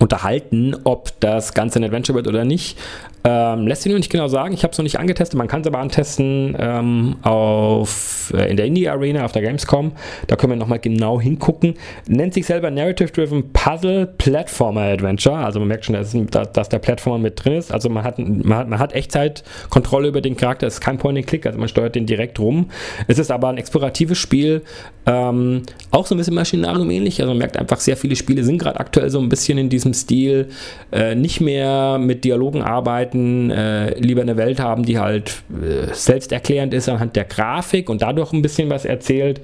[0.00, 2.78] unterhalten, ob das Ganze ein Adventure wird oder nicht.
[3.26, 4.52] Ähm, lässt sich nur nicht genau sagen.
[4.52, 5.38] Ich habe es noch nicht angetestet.
[5.38, 9.92] Man kann es aber antesten ähm, auf, äh, in der Indie Arena auf der Gamescom.
[10.26, 11.74] Da können wir nochmal genau hingucken.
[12.06, 15.36] Nennt sich selber Narrative Driven Puzzle Platformer Adventure.
[15.36, 17.72] Also man merkt schon, dass, dass der Platformer mit drin ist.
[17.72, 20.66] Also man hat, man hat, man hat Echtzeitkontrolle über den Charakter.
[20.66, 22.68] Es ist kein Point-and-Click, also man steuert den direkt rum.
[23.08, 24.64] Es ist aber ein exploratives Spiel.
[25.06, 27.20] Ähm, auch so ein bisschen Maschinarium ähnlich.
[27.20, 29.94] Also man merkt einfach, sehr viele Spiele sind gerade aktuell so ein bisschen in diesem
[29.94, 30.50] Stil.
[30.92, 35.92] Äh, nicht mehr mit Dialogen arbeiten Seiten äh, lieber eine Welt haben, die halt äh,
[35.92, 39.40] selbsterklärend ist anhand der Grafik und dadurch ein bisschen was erzählt.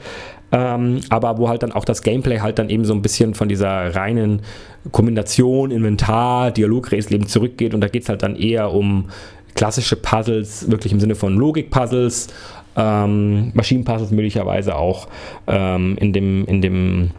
[0.52, 3.48] Ähm, aber wo halt dann auch das Gameplay halt dann eben so ein bisschen von
[3.48, 4.42] dieser reinen
[4.90, 9.10] Kombination, Inventar, Dialogrätsel eben zurückgeht und da geht es halt dann eher um
[9.54, 12.28] klassische Puzzles, wirklich im Sinne von Logik-Puzzles,
[12.76, 15.06] ähm, Maschinenpuzzles möglicherweise auch
[15.46, 17.10] ähm, in dem, in dem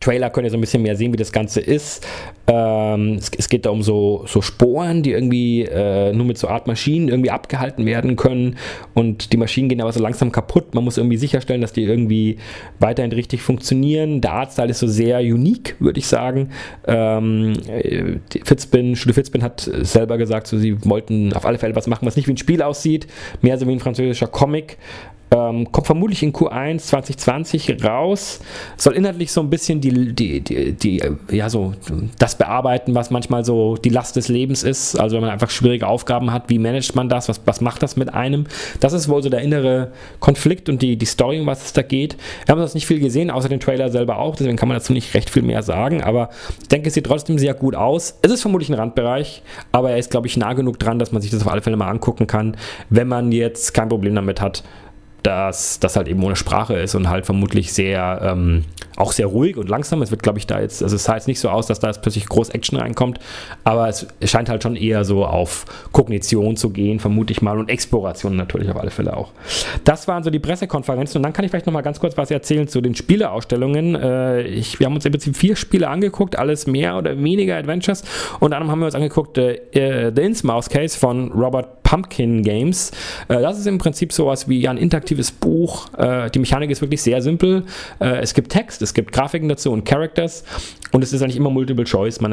[0.00, 2.06] Trailer könnt ihr so ein bisschen mehr sehen, wie das Ganze ist.
[2.48, 6.48] Ähm, es, es, geht da um so, so Sporen, die irgendwie äh, nur mit so
[6.48, 8.56] Art Maschinen irgendwie abgehalten werden können.
[8.94, 10.74] Und die Maschinen gehen aber so langsam kaputt.
[10.74, 12.38] Man muss irgendwie sicherstellen, dass die irgendwie
[12.78, 14.20] weiterhin richtig funktionieren.
[14.20, 16.50] Der Artstyle ist so sehr unique, würde ich sagen.
[16.86, 17.54] Ähm,
[18.44, 22.16] Fitzbin, Studio Fitzbin hat selber gesagt, so, sie wollten auf alle Fälle was machen, was
[22.16, 23.08] nicht wie ein Spiel aussieht,
[23.42, 24.78] mehr so wie ein französischer Comic.
[25.28, 28.40] Ähm, kommt vermutlich in Q1 2020 raus.
[28.76, 31.74] Soll inhaltlich so ein bisschen die, die, die, die, ja, so
[32.18, 34.98] das bearbeiten, was manchmal so die Last des Lebens ist.
[34.98, 37.28] Also wenn man einfach schwierige Aufgaben hat, wie managt man das?
[37.28, 38.46] Was, was macht das mit einem?
[38.80, 41.82] Das ist wohl so der innere Konflikt und die, die Story, um was es da
[41.82, 42.16] geht.
[42.44, 44.92] Wir haben das nicht viel gesehen, außer den Trailer selber auch, deswegen kann man dazu
[44.92, 46.02] nicht recht viel mehr sagen.
[46.02, 48.18] Aber ich denke, es sieht trotzdem sehr gut aus.
[48.22, 51.22] Es ist vermutlich ein Randbereich, aber er ist, glaube ich, nah genug dran, dass man
[51.22, 52.56] sich das auf alle Fälle mal angucken kann,
[52.90, 54.62] wenn man jetzt kein Problem damit hat,
[55.26, 58.62] dass das halt eben ohne Sprache ist und halt vermutlich sehr, ähm,
[58.96, 60.00] auch sehr ruhig und langsam.
[60.00, 61.88] Es wird, glaube ich, da jetzt, also es sah jetzt nicht so aus, dass da
[61.88, 63.18] jetzt plötzlich groß Action reinkommt,
[63.64, 67.70] aber es scheint halt schon eher so auf Kognition zu gehen, vermute ich mal, und
[67.70, 69.32] Exploration natürlich auf alle Fälle auch.
[69.82, 72.68] Das waren so die Pressekonferenzen und dann kann ich vielleicht nochmal ganz kurz was erzählen
[72.68, 73.96] zu den Spieleausstellungen.
[73.96, 78.04] Äh, ich, wir haben uns im Prinzip vier Spiele angeguckt, alles mehr oder weniger Adventures.
[78.38, 82.90] Unter anderem haben wir uns angeguckt äh, äh The Innsmouth Case von Robert Pumpkin Games.
[83.28, 85.86] Äh, das ist im Prinzip sowas wie ein interaktives Buch.
[85.96, 87.62] Äh, die Mechanik ist wirklich sehr simpel.
[88.00, 90.42] Äh, es gibt Text, es gibt Grafiken dazu und Characters
[90.90, 92.20] und es ist eigentlich immer Multiple Choice.
[92.20, 92.32] Man,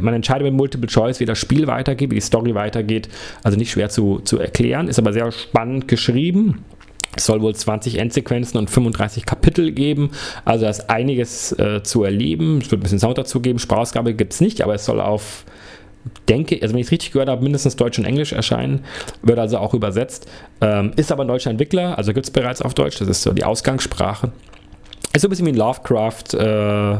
[0.00, 3.08] man entscheidet mit Multiple Choice, wie das Spiel weitergeht, wie die Story weitergeht.
[3.42, 6.64] Also nicht schwer zu, zu erklären, ist aber sehr spannend geschrieben.
[7.16, 10.10] Es soll wohl 20 Endsequenzen und 35 Kapitel geben.
[10.44, 12.58] Also da ist einiges äh, zu erleben.
[12.58, 13.58] Es wird ein bisschen Sound dazu geben.
[13.58, 15.44] Sprachausgabe gibt es nicht, aber es soll auf
[16.28, 18.84] denke, also wenn ich es richtig gehört habe, mindestens Deutsch und Englisch erscheinen,
[19.22, 20.28] wird also auch übersetzt.
[20.60, 23.32] Ähm, ist aber ein deutscher Entwickler, also gibt es bereits auf Deutsch, das ist so
[23.32, 24.32] die Ausgangssprache.
[25.12, 26.98] Ist so ein bisschen wie ein Lovecraft, äh,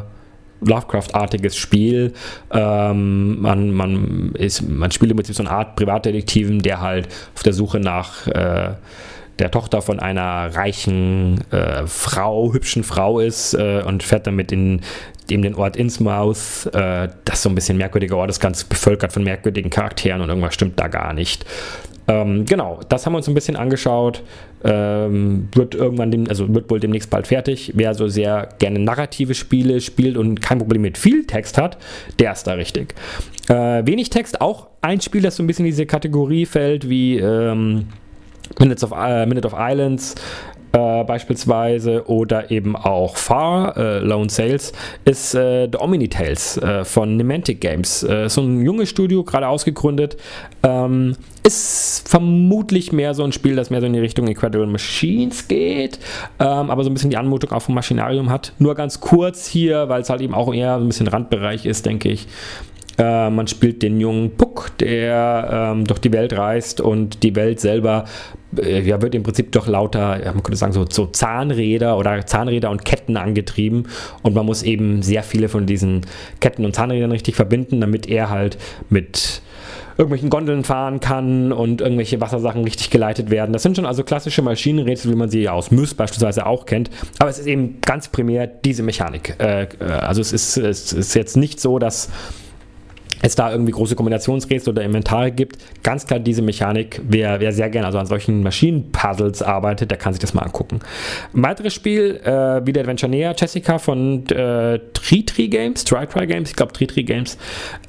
[0.60, 2.12] Lovecraft-artiges Spiel.
[2.50, 7.52] Ähm, man, man, ist, man spielt mit so einer Art Privatdetektiven, der halt auf der
[7.52, 8.74] Suche nach äh,
[9.38, 14.82] der Tochter von einer reichen äh, Frau, hübschen Frau ist äh, und fährt damit in
[15.30, 16.66] dem den Ort Innsmouth.
[16.72, 20.28] Äh, das ist so ein bisschen merkwürdiger Ort, ist ganz bevölkert von merkwürdigen Charakteren und
[20.28, 21.44] irgendwas stimmt da gar nicht.
[22.08, 24.22] Ähm, genau, das haben wir uns ein bisschen angeschaut.
[24.64, 27.72] Ähm, wird irgendwann, dem, also wird wohl demnächst bald fertig.
[27.74, 31.78] Wer so sehr gerne narrative Spiele spielt und kein Problem mit viel Text hat,
[32.18, 32.94] der ist da richtig.
[33.48, 37.18] Äh, wenig Text, auch ein Spiel, das so ein bisschen in diese Kategorie fällt, wie
[37.18, 37.86] ähm,
[38.58, 40.14] Minutes of, äh, Minute of Islands,
[40.72, 44.72] äh, beispielsweise oder eben auch Far, äh, Lone Sales,
[45.04, 48.02] ist äh, The Omni Tales äh, von Nimantic Games.
[48.02, 50.16] Äh, so ein junges Studio, gerade ausgegründet.
[50.62, 55.48] Ähm, ist vermutlich mehr so ein Spiel, das mehr so in die Richtung Incredible Machines
[55.48, 55.98] geht,
[56.38, 58.52] ähm, aber so ein bisschen die Anmutung auch vom Maschinarium hat.
[58.58, 61.84] Nur ganz kurz hier, weil es halt eben auch eher so ein bisschen Randbereich ist,
[61.84, 62.28] denke ich.
[62.98, 67.60] Äh, man spielt den jungen Puck, der ähm, durch die Welt reist und die Welt
[67.60, 68.04] selber
[68.56, 72.26] äh, ja, wird im Prinzip durch lauter, ja, man könnte sagen, so, so, Zahnräder oder
[72.26, 73.84] Zahnräder und Ketten angetrieben.
[74.22, 76.02] Und man muss eben sehr viele von diesen
[76.40, 78.58] Ketten und Zahnrädern richtig verbinden, damit er halt
[78.90, 79.42] mit
[79.98, 83.52] irgendwelchen Gondeln fahren kann und irgendwelche Wassersachen richtig geleitet werden.
[83.52, 86.90] Das sind schon also klassische Maschinenrätsel, wie man sie aus Myst beispielsweise auch kennt.
[87.18, 89.36] Aber es ist eben ganz primär diese Mechanik.
[89.38, 92.08] Äh, äh also es ist, es ist jetzt nicht so, dass
[93.22, 95.56] es da irgendwie große Kombinationsrätsel oder Inventare gibt.
[95.82, 100.12] Ganz klar diese Mechanik, wer, wer sehr gerne also an solchen Maschinenpuzzles arbeitet, der kann
[100.12, 100.80] sich das mal angucken.
[101.32, 106.72] Ein weiteres Spiel, äh, wieder Adventure Jessica von äh, Tritri Games, Try Games, ich glaube
[106.72, 107.38] Tritri Games.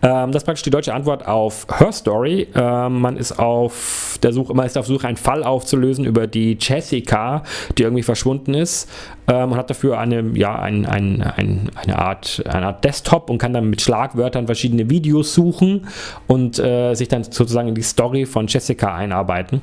[0.02, 2.48] Ähm, das ist praktisch die deutsche Antwort auf Her Story.
[2.54, 6.58] Ähm, man ist auf der Suche, man ist auf Suche, einen Fall aufzulösen über die
[6.60, 7.43] Jessica,
[7.78, 8.88] die irgendwie verschwunden ist.
[9.28, 13.38] Ähm, man hat dafür eine, ja, ein, ein, ein, eine, Art, eine Art Desktop und
[13.38, 15.88] kann dann mit Schlagwörtern verschiedene Videos suchen
[16.28, 19.62] und äh, sich dann sozusagen in die Story von Jessica einarbeiten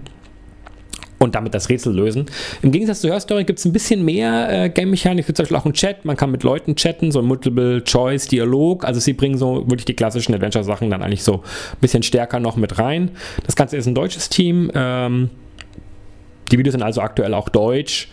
[1.20, 2.26] und damit das Rätsel lösen.
[2.62, 5.26] Im Gegensatz zur Hörstory gibt es ein bisschen mehr äh, Game-Mechanik.
[5.26, 8.86] Zum Beispiel auch einen Chat, man kann mit Leuten chatten, so ein Multiple-Choice-Dialog.
[8.86, 12.56] Also sie bringen so wirklich die klassischen Adventure-Sachen dann eigentlich so ein bisschen stärker noch
[12.56, 13.10] mit rein.
[13.44, 14.70] Das Ganze ist ein deutsches Team.
[14.74, 15.28] Ähm,
[16.50, 18.08] die Videos sind also aktuell auch deutsch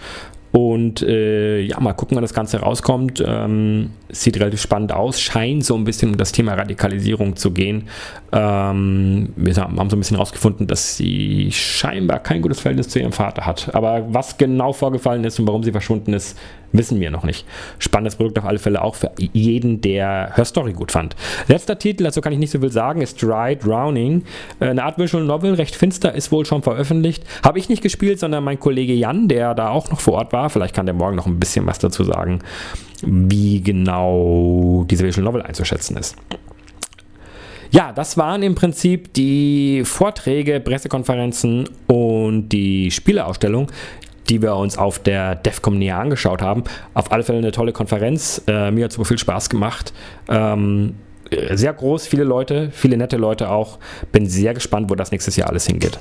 [0.57, 3.23] und äh, ja, mal gucken, wann das Ganze rauskommt.
[3.23, 7.83] Ähm, sieht relativ spannend aus, scheint so ein bisschen um das Thema Radikalisierung zu gehen.
[8.31, 13.11] Ähm, wir haben so ein bisschen rausgefunden, dass sie scheinbar kein gutes Verhältnis zu ihrem
[13.11, 13.75] Vater hat.
[13.75, 16.35] Aber was genau vorgefallen ist und warum sie verschwunden ist,
[16.77, 17.45] Wissen wir noch nicht.
[17.79, 21.15] Spannendes Produkt auf alle Fälle auch für jeden, der Her Story gut fand.
[21.47, 24.23] Letzter Titel, dazu kann ich nicht so viel sagen, ist Dry Drowning.
[24.59, 27.23] Äh, eine Art Visual Novel, recht finster, ist wohl schon veröffentlicht.
[27.43, 30.49] Habe ich nicht gespielt, sondern mein Kollege Jan, der da auch noch vor Ort war.
[30.49, 32.39] Vielleicht kann der morgen noch ein bisschen was dazu sagen,
[33.03, 36.15] wie genau diese Visual Novel einzuschätzen ist.
[37.71, 43.67] Ja, das waren im Prinzip die Vorträge, Pressekonferenzen und die Spieleausstellung,
[44.29, 46.63] die wir uns auf der DEFCOM näher angeschaut haben.
[46.93, 48.41] Auf alle Fälle eine tolle Konferenz.
[48.47, 49.93] Äh, mir hat super viel Spaß gemacht.
[50.29, 50.95] Ähm,
[51.51, 53.79] sehr groß, viele Leute, viele nette Leute auch.
[54.11, 55.99] Bin sehr gespannt, wo das nächstes Jahr alles hingeht.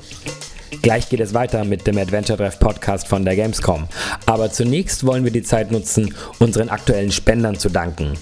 [0.83, 3.89] Gleich geht es weiter mit dem Adventure Drive Podcast von der Gamescom.
[4.27, 8.13] Aber zunächst wollen wir die Zeit nutzen, unseren aktuellen Spendern zu danken.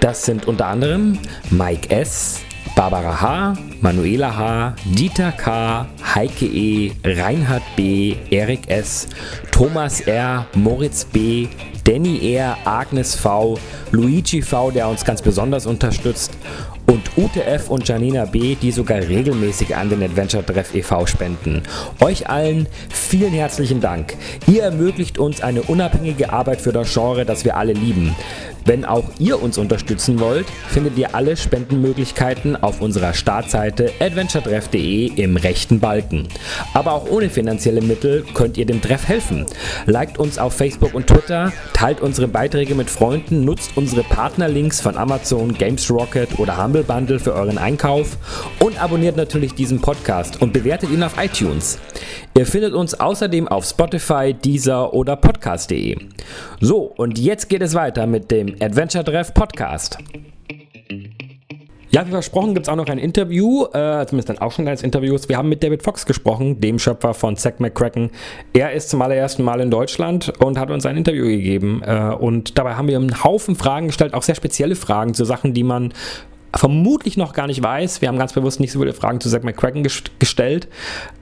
[0.00, 1.18] Das sind unter anderem
[1.50, 2.42] Mike S.,
[2.76, 9.08] Barbara H., Manuela H., Dieter K., Heike E., Reinhard B., Erik S.,
[9.50, 11.48] Thomas R., Moritz B.,
[11.84, 13.58] Danny R., Agnes V.,
[13.90, 16.36] Luigi V., der uns ganz besonders unterstützt
[16.86, 21.06] und UTF und Janina B., die sogar regelmäßig an den Adventure Treff e.V.
[21.06, 21.62] spenden.
[22.00, 24.14] Euch allen vielen herzlichen Dank.
[24.46, 28.14] Ihr ermöglicht uns eine unabhängige Arbeit für das Genre, das wir alle lieben.
[28.64, 35.36] Wenn auch ihr uns unterstützen wollt, findet ihr alle Spendenmöglichkeiten auf unserer Startseite adventuretreff.de im
[35.36, 36.28] rechten Balken.
[36.74, 39.46] Aber auch ohne finanzielle Mittel könnt ihr dem Treff helfen.
[39.86, 44.96] Liked uns auf Facebook und Twitter, teilt unsere Beiträge mit Freunden, nutzt unsere Partnerlinks von
[44.96, 48.16] Amazon, Games Rocket oder Humble Bundle für euren Einkauf
[48.60, 51.78] und abonniert natürlich diesen Podcast und bewertet ihn auf iTunes.
[52.36, 55.96] Ihr findet uns außerdem auf Spotify, Deezer oder Podcast.de.
[56.60, 59.98] So, und jetzt geht es weiter mit dem Adventure Treff Podcast.
[61.92, 64.84] Ja, wie versprochen gibt es auch noch ein Interview, äh, zumindest ein auch schon kleines
[64.84, 65.18] Interview.
[65.26, 68.10] Wir haben mit David Fox gesprochen, dem Schöpfer von Zack McCracken.
[68.52, 71.82] Er ist zum allerersten Mal in Deutschland und hat uns ein Interview gegeben.
[71.84, 75.52] Äh, und dabei haben wir einen Haufen Fragen gestellt, auch sehr spezielle Fragen zu Sachen,
[75.52, 75.92] die man
[76.54, 78.00] vermutlich noch gar nicht weiß.
[78.00, 79.86] Wir haben ganz bewusst nicht so viele Fragen zu Zack McCracken
[80.18, 80.68] gestellt.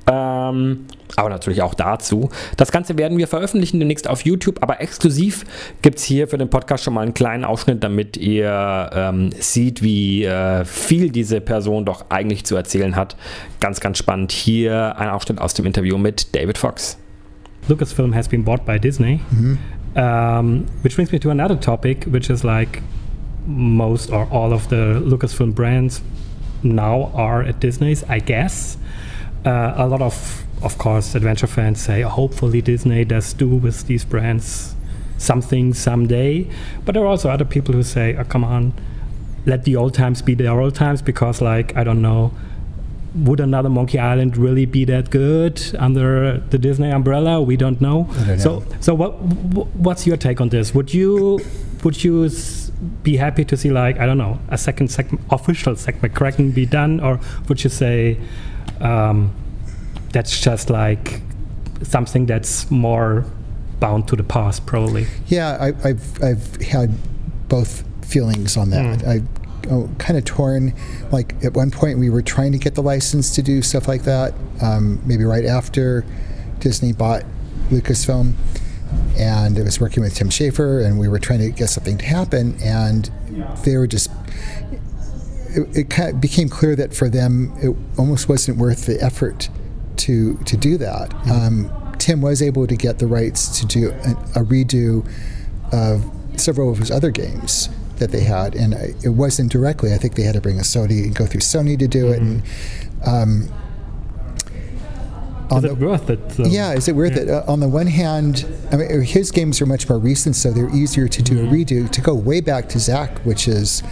[0.06, 0.86] Ähm,
[1.16, 2.30] aber natürlich auch dazu.
[2.56, 5.44] Das Ganze werden wir veröffentlichen demnächst auf YouTube, aber exklusiv
[5.82, 9.82] gibt es hier für den Podcast schon mal einen kleinen Ausschnitt, damit ihr ähm, seht,
[9.82, 13.16] wie äh, viel diese Person doch eigentlich zu erzählen hat.
[13.60, 14.32] Ganz, ganz spannend.
[14.32, 16.98] Hier ein Ausschnitt aus dem Interview mit David Fox.
[17.68, 19.58] Lucasfilm has been bought by Disney, mm
[19.94, 20.40] -hmm.
[20.40, 22.80] um, which brings me to another topic, which is like
[23.48, 26.02] most or all of the Lucasfilm brands
[26.62, 28.76] now are at Disney's, I guess.
[29.44, 33.86] Uh, a lot of, of course, adventure fans say, oh, hopefully Disney does do with
[33.86, 34.74] these brands
[35.16, 36.48] something someday.
[36.84, 38.74] But there are also other people who say, oh, come on,
[39.46, 42.34] let the old times be the old times because, like, I don't know,
[43.14, 47.40] would another Monkey Island really be that good under the Disney umbrella?
[47.40, 48.08] We don't know.
[48.12, 48.36] Don't know.
[48.36, 49.12] So, so what,
[49.74, 50.74] what's your take on this?
[50.74, 51.40] Would you,
[51.82, 52.28] would you
[53.02, 56.66] be happy to see like I don't know a second sec- official Zack McCracken be
[56.66, 58.18] done, or would you say
[58.80, 59.34] um,
[60.12, 61.20] that's just like
[61.82, 63.24] something that's more
[63.80, 65.06] bound to the past, probably?
[65.26, 66.94] Yeah, I, have I've had
[67.48, 69.00] both feelings on that.
[69.00, 69.08] Mm.
[69.08, 70.74] I oh, kind of torn.
[71.10, 74.02] Like at one point, we were trying to get the license to do stuff like
[74.04, 74.34] that.
[74.62, 76.04] Um, maybe right after
[76.60, 77.24] Disney bought
[77.70, 78.34] Lucasfilm
[79.16, 82.04] and I was working with Tim Schafer, and we were trying to get something to
[82.04, 83.10] happen, and
[83.64, 84.10] they were just.
[85.50, 89.48] It, it kind of became clear that for them, it almost wasn't worth the effort
[89.98, 91.10] to to do that.
[91.10, 91.30] Mm-hmm.
[91.30, 95.04] Um, Tim was able to get the rights to do a, a, redo
[95.72, 99.92] of several of his other games that they had, and it wasn't directly.
[99.92, 102.12] I think they had to bring a Sony and go through Sony to do mm-hmm.
[102.12, 103.54] it, and um,
[105.56, 106.32] is it the, worth it?
[106.32, 106.44] So.
[106.46, 107.22] Yeah, is it worth yeah.
[107.22, 107.28] it?
[107.30, 110.74] Uh, on the one hand, I mean, his games are much more recent, so they're
[110.74, 111.54] easier to do mm-hmm.
[111.54, 111.90] a redo.
[111.90, 113.82] To go way back to Zach, which is,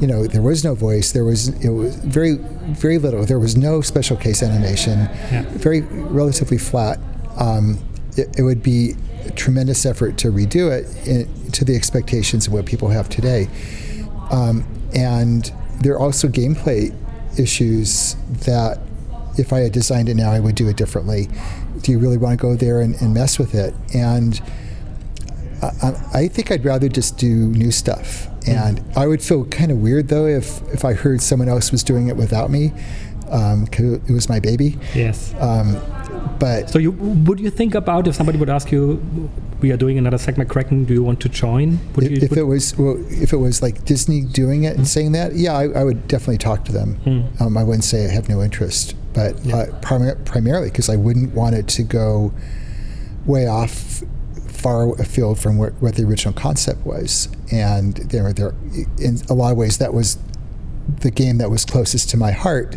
[0.00, 3.24] you know, there was no voice, there was it was very, very little.
[3.24, 5.44] There was no special case animation, yeah.
[5.48, 6.98] very relatively flat.
[7.36, 7.78] Um,
[8.16, 8.94] it, it, would be
[9.24, 13.48] a tremendous effort to redo it in, to the expectations of what people have today,
[14.30, 16.94] um, and there are also gameplay
[17.38, 18.80] issues that
[19.38, 21.28] if I had designed it now, I would do it differently.
[21.82, 23.74] Do you really want to go there and, and mess with it?
[23.94, 24.40] And
[25.62, 28.26] I, I, think I'd rather just do new stuff.
[28.46, 28.96] And mm.
[28.96, 32.08] I would feel kind of weird though if, if I heard someone else was doing
[32.08, 32.72] it without me,
[33.20, 34.78] because um, it was my baby.
[34.94, 35.34] Yes.
[35.38, 35.80] Um,
[36.38, 39.98] but so you would you think about if somebody would ask you, we are doing
[39.98, 41.78] another segment McCracken, do you want to join?
[41.94, 44.84] Would if, you, if it was well, if it was like Disney doing it and
[44.84, 44.88] mm.
[44.88, 46.96] saying that, yeah, I, I, would definitely talk to them.
[47.04, 47.40] Mm.
[47.42, 49.56] Um, I wouldn't say I have no interest but yeah.
[49.56, 52.32] uh, prim- primarily because I wouldn't want it to go
[53.26, 54.02] way off
[54.48, 58.54] far afield from what, what the original concept was, and there, there,
[58.98, 60.18] in a lot of ways, that was
[61.00, 62.76] the game that was closest to my heart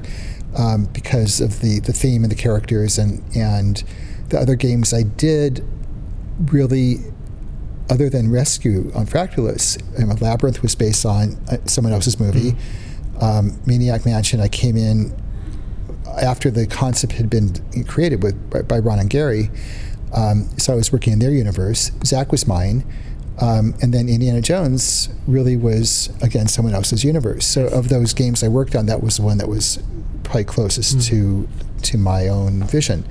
[0.58, 3.84] um, because of the the theme and the characters and and
[4.30, 5.66] the other games I did
[6.52, 6.98] really
[7.90, 12.56] other than Rescue on Fractalus, you know, Labyrinth was based on uh, someone else's movie.
[13.22, 15.14] Um, Maniac Mansion, I came in
[16.22, 17.54] after the concept had been
[17.86, 19.50] created with by, by Ron and Gary.
[20.14, 21.92] Um, so I was working in their universe.
[22.06, 22.86] Zach was mine.
[23.42, 27.46] Um, and then Indiana Jones really was again someone else's universe.
[27.46, 29.82] So of those games I worked on, that was the one that was
[30.24, 31.48] probably closest to
[31.84, 33.08] to my own vision.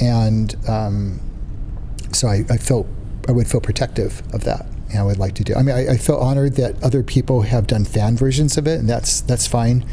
[0.00, 1.20] And um,
[2.12, 2.86] so I, I felt
[3.28, 4.66] I would feel protective of that.
[4.90, 5.54] And I would like to do.
[5.54, 8.78] I mean, I, I feel honored that other people have done fan versions of it,
[8.78, 9.84] and that's that's fine.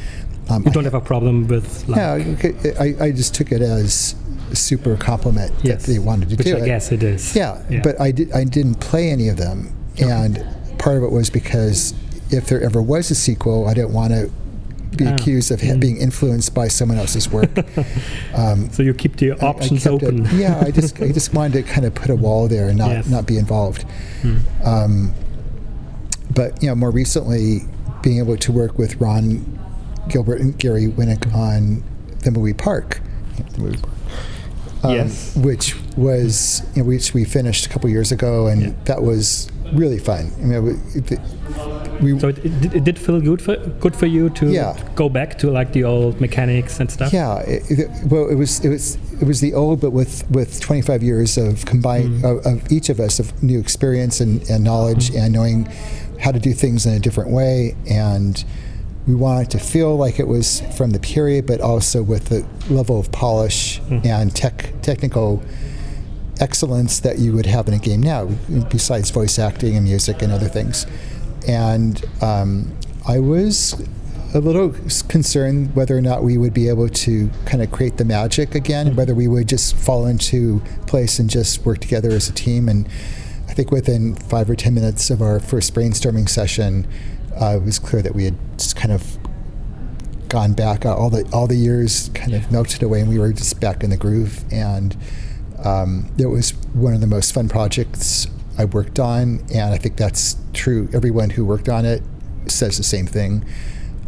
[0.49, 4.15] Um, You don't have a problem with like, yeah, I, I just took it as
[4.53, 6.65] super compliment yes, that they wanted to which do I it.
[6.65, 7.35] guess it is.
[7.35, 9.73] Yeah, but I, did, I didn't play any of them.
[9.99, 10.43] And
[10.77, 11.93] part of it was because
[12.31, 14.29] if there ever was a sequel, I didn't want to
[14.97, 15.15] be Ah.
[15.15, 17.49] accused of ha- being influenced by someone else's work.
[18.35, 20.27] um, so you keep the I- I options kept it- open.
[20.37, 22.89] yeah, I just I just wanted to kind of put a wall there and not
[22.89, 23.07] Yes.
[23.07, 23.85] Not be involved.
[24.65, 25.13] Um,
[26.33, 27.61] but you know, more recently,
[28.01, 29.59] being able to work with Ron
[30.09, 31.83] Gilbert and Gary Winnick on
[32.23, 33.01] the movie Park,
[33.53, 33.93] the movie Park,
[34.83, 35.35] um, Yes.
[35.35, 38.71] which was you know, which we finished a couple years ago, and Yeah.
[38.85, 40.31] that was really fun.
[40.41, 41.19] I mean, it, it,
[42.01, 44.75] we So it, it, did- it did feel good for good for you to Yeah.
[44.95, 47.13] go back to like the old mechanics and stuff.
[47.13, 50.59] Yeah, it, it, well, it was it was it was the old, but with with
[50.59, 55.11] 25 years of combined of, of each of us of new experience and, and knowledge
[55.15, 55.67] and knowing
[56.19, 58.43] how to do things in a different way, and
[59.07, 62.99] we wanted to feel like it was from the period, but also with the level
[62.99, 65.43] of polish and tech technical
[66.39, 68.25] excellence that you would have in a game now,
[68.69, 70.85] besides voice acting and music and other things.
[71.47, 72.71] And um,
[73.07, 73.79] I was
[74.33, 74.73] a little
[75.07, 78.87] concerned whether or not we would be able to kind of create the magic again,
[78.87, 82.69] and whether we would just fall into place and just work together as a team.
[82.69, 82.87] And
[83.49, 86.87] I think within five or ten minutes of our first brainstorming session,
[87.39, 89.17] uh, it was clear that we had just kind of
[90.29, 90.85] gone back.
[90.85, 93.83] uh, All the all the years kind of melted away, and we were just back
[93.83, 94.43] in the groove.
[94.51, 94.95] And
[95.63, 99.97] um, it was one of the most fun projects I worked on, and I think
[99.97, 100.89] that's true.
[100.93, 102.01] Everyone who worked on it
[102.47, 103.45] says the same thing.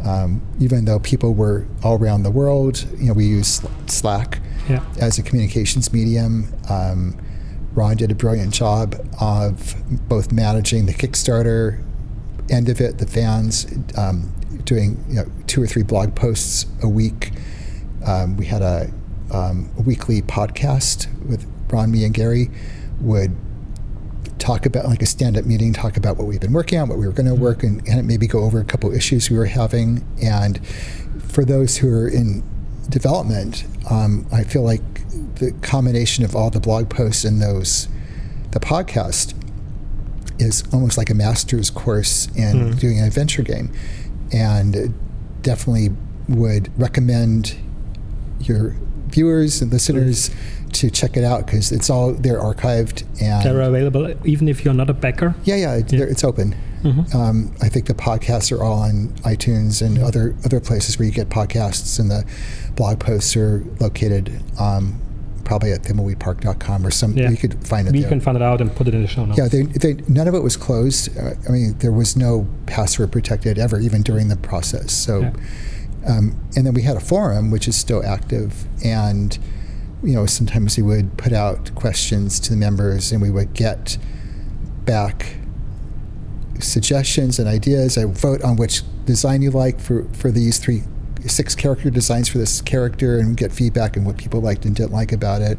[0.04, 4.84] Um, even though people were all around the world, you know, we use Slack Yeah.
[5.00, 6.52] as a communications medium.
[6.68, 7.16] Um,
[7.74, 9.74] Ron did a brilliant job of
[10.08, 11.82] both managing the Kickstarter
[12.50, 14.32] end of it, the fans, um,
[14.64, 17.32] doing you know, two or three blog posts a week.
[18.06, 18.90] Um, we had a,
[19.32, 22.50] um, a weekly podcast with Ron, me, and Gary
[23.00, 23.34] would
[24.38, 27.06] talk about like a stand-up meeting, talk about what we've been working on, what we
[27.06, 30.06] were going to work, and, and maybe go over a couple issues we were having.
[30.22, 30.64] And
[31.28, 32.42] for those who are in
[32.88, 34.82] development, um, I feel like
[35.36, 37.88] the combination of all the blog posts and those,
[38.50, 39.33] the podcast,
[40.38, 43.70] is almost like a master's course in doing an adventure game,
[44.32, 44.94] and
[45.42, 45.90] definitely
[46.28, 47.56] would recommend
[48.40, 48.74] your
[49.08, 50.30] viewers and listeners
[50.72, 54.74] to check it out because it's all they're archived and They're available even if you're
[54.74, 55.34] not a backer.
[55.44, 56.54] yeah, yeah, they're- it's open.
[57.14, 61.14] Um, I think the podcasts are all on iTunes and other other places where you
[61.14, 62.26] get podcasts, and the
[62.76, 65.00] blog posts are located um,
[65.44, 67.12] probably at thimbleweedpark.com or some.
[67.16, 67.30] Yeah.
[67.30, 68.08] You could find it We there.
[68.08, 69.38] can find it out and put it in the show notes.
[69.38, 71.16] yeah, they, they, none of it was closed.
[71.16, 74.92] Uh, I mean, there was no password protected ever, even during the process.
[74.92, 75.32] So, Yeah.
[76.06, 79.38] um, and then we had a forum which is still active, and
[80.02, 83.96] you know sometimes we would put out questions to the members, and we would get
[84.84, 85.36] back
[86.60, 87.98] suggestions and ideas.
[87.98, 90.82] I vote on which design you like for for these three.
[91.26, 94.92] Six character designs for this character, and get feedback on what people liked and didn't
[94.92, 95.58] like about it.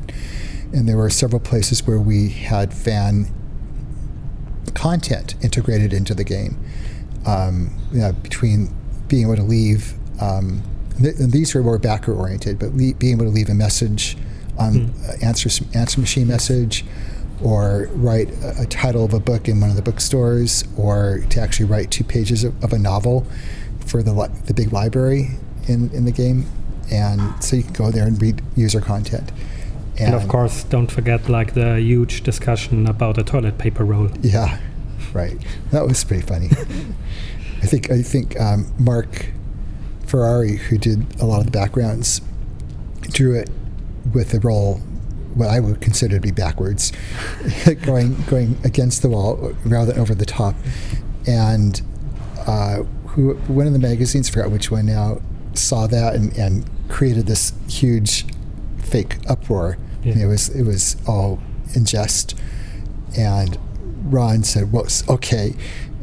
[0.74, 3.34] And there were several places where we had fan
[4.74, 6.64] content integrated into the game.
[7.26, 8.74] Um, you know, between
[9.08, 10.62] being able to leave, um,
[11.02, 14.18] th- and these were more backer oriented, but le- being able to leave a message
[14.60, 16.86] on uh, answer answer machine message,
[17.42, 21.40] or write a, a title of a book in one of the bookstores, or to
[21.40, 23.26] actually write two pages of, of a novel
[23.80, 25.32] for the li- the big library
[25.68, 26.46] in, in the game,
[26.92, 29.32] and so you can go there and read user content.
[29.98, 34.10] And of course, don't forget like the huge discussion about the toilet paper roll.
[34.22, 34.60] Yeah,
[35.14, 35.38] right.
[35.72, 36.50] That was pretty funny.
[37.64, 39.28] I think I think um, Mark
[40.06, 42.22] Ferrari, who did a lot of the backgrounds,
[43.04, 43.50] drew it
[44.14, 44.82] with the roll
[45.34, 46.92] what I would consider to be backwards,
[47.84, 50.56] going going against the wall rather than over the top.
[51.28, 51.82] And
[52.46, 55.22] uh, who one of the magazines, forgot which one now,
[55.58, 58.26] saw that and, and created this huge
[58.80, 59.78] fake uproar.
[60.04, 60.20] Yeah.
[60.20, 61.40] It was it was all
[61.74, 62.36] in jest,
[63.18, 63.58] and
[64.06, 65.56] Ron said, "Well, okay,"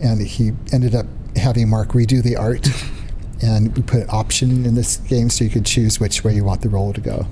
[0.03, 2.69] and he ended up having Mark redo the art,
[3.43, 6.45] and we put an option in this game so you could choose which way you
[6.45, 7.27] want the roll to go.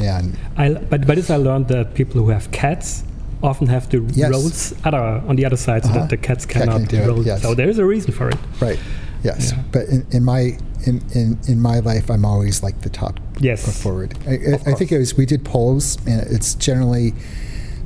[0.00, 3.04] And I, but by this I learned that people who have cats
[3.42, 4.30] often have the Yes.
[4.30, 6.00] rolls other on the other side so Uh-huh.
[6.00, 7.24] that the cats Cat cannot can roll.
[7.24, 7.42] yes.
[7.42, 8.36] So there is a reason for it.
[8.60, 8.78] right,
[9.24, 9.62] yes, Yeah.
[9.72, 13.66] but in, in my in, in, in my life, I'm always like the top Yes.
[13.66, 14.16] or forward.
[14.26, 17.12] I, I, I think it was we did polls, and it's generally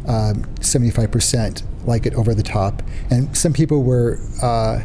[0.06, 4.18] um, 75% like it over the top, and some people were.
[4.42, 4.82] Uh,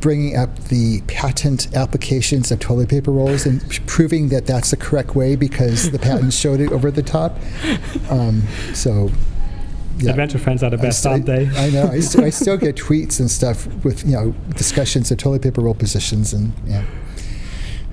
[0.00, 5.16] bringing up the patent applications of toilet paper rolls and proving that that's the correct
[5.16, 7.36] way because the patent showed it over the top.
[8.08, 8.42] Um,
[8.74, 9.10] so,
[9.98, 10.10] yeah.
[10.10, 11.48] Adventure fans are the best, st- aren't they?
[11.56, 11.88] I know.
[11.90, 15.60] I, st- I still get tweets and stuff with you know discussions of toilet paper
[15.60, 16.84] roll positions and yeah.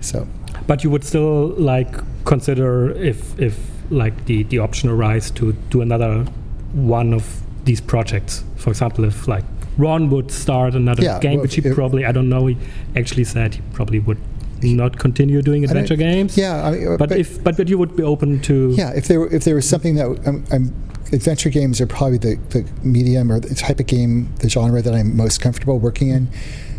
[0.02, 0.28] So
[0.68, 1.92] But you would still like
[2.26, 3.58] consider if if
[3.90, 6.26] like the the option arise to do another
[6.74, 8.44] one of these projects.
[8.58, 9.44] For example, if like
[9.78, 12.48] Ron would start another Yeah, game, well, which he probably I don't know.
[12.48, 12.58] He
[12.96, 14.18] actually said he probably would
[14.62, 16.38] not continue doing adventure games.
[16.38, 19.20] yeah, I mean, But, if but but you would be open to Yeah, if there
[19.20, 20.74] were, if there was something that um, I'm,
[21.12, 24.94] adventure games are probably the, the medium or the type of game, the genre that
[24.94, 26.30] I'm most comfortable working in.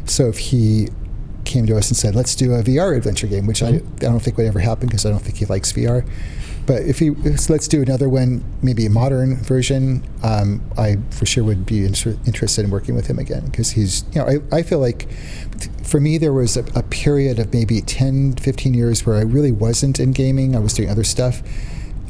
[0.07, 0.89] So if he
[1.45, 4.20] came to us and said, "Let's do a VR adventure game," which I, I don't
[4.20, 6.07] think would ever happen because I don't think he likes VR.
[6.66, 11.24] But if he so let's do another one, maybe a modern version, um, I for
[11.24, 14.57] sure would be inter- interested in working with him again because he's you know I,
[14.57, 15.09] I feel like
[15.85, 19.53] for me there was a, a period of maybe 10 15 years where i really
[19.53, 21.43] wasn't in gaming i was doing other stuff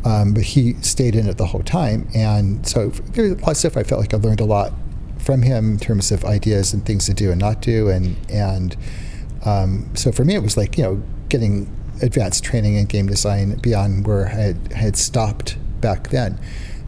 [0.06, 2.08] um, but he stayed in it the whole time.
[2.14, 4.72] And so there's stuff i felt like i learned a lot
[5.18, 7.88] from him in terms of ideas and things to do and not do.
[7.88, 8.76] And and
[9.44, 11.68] um, so for me it was like you know getting
[12.02, 16.38] advanced training in game design beyond where i had, had stopped back then.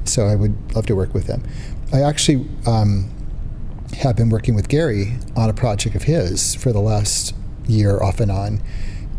[0.05, 1.43] So i would love to work with him.
[1.93, 3.11] I actually um,
[3.97, 7.35] have been working with Gary on a project of his for the last
[7.67, 8.63] year off and on.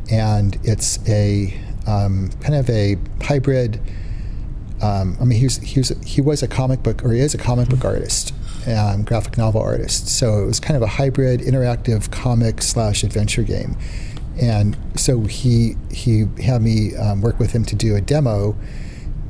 [0.09, 3.81] And it's a um, kind of a hybrid.
[4.81, 7.33] Um, I mean, he was, he, was, he was a comic book, or he is
[7.33, 8.33] a comic book artist,
[8.67, 10.07] um, graphic novel artist.
[10.07, 13.75] So it was kind of a hybrid interactive comic slash adventure game.
[14.39, 18.55] And so he, he had me um, work with him to do a demo,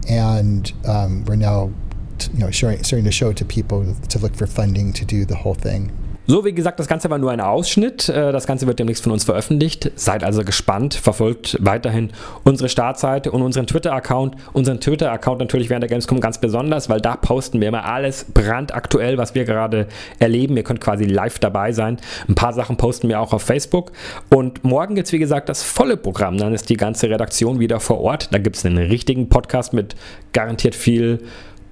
[0.08, 1.72] and um, we're now
[2.20, 5.06] t- you know, showing, starting to show it to people to look for funding to
[5.06, 5.92] do the whole thing.
[6.30, 8.08] So, wie gesagt, das Ganze war nur ein Ausschnitt.
[8.08, 9.92] Äh, Das Ganze wird demnächst von uns veröffentlicht.
[9.96, 12.12] Seid also gespannt, verfolgt weiterhin
[12.44, 14.36] unsere Startseite und unseren Twitter-Account.
[14.54, 19.18] Unseren Twitter-Account natürlich während der Gamescom ganz besonders, weil da posten wir immer alles brandaktuell,
[19.18, 19.88] was wir gerade
[20.20, 20.56] erleben.
[20.56, 21.98] Ihr könnt quasi live dabei sein.
[22.28, 23.92] Ein paar Sachen posten wir auch auf Facebook.
[24.30, 26.38] Und morgen gibt es, wie gesagt, das volle Programm.
[26.38, 28.32] Dann ist die ganze Redaktion wieder vor Ort.
[28.32, 29.96] Da gibt es einen richtigen Podcast mit
[30.32, 31.22] garantiert viel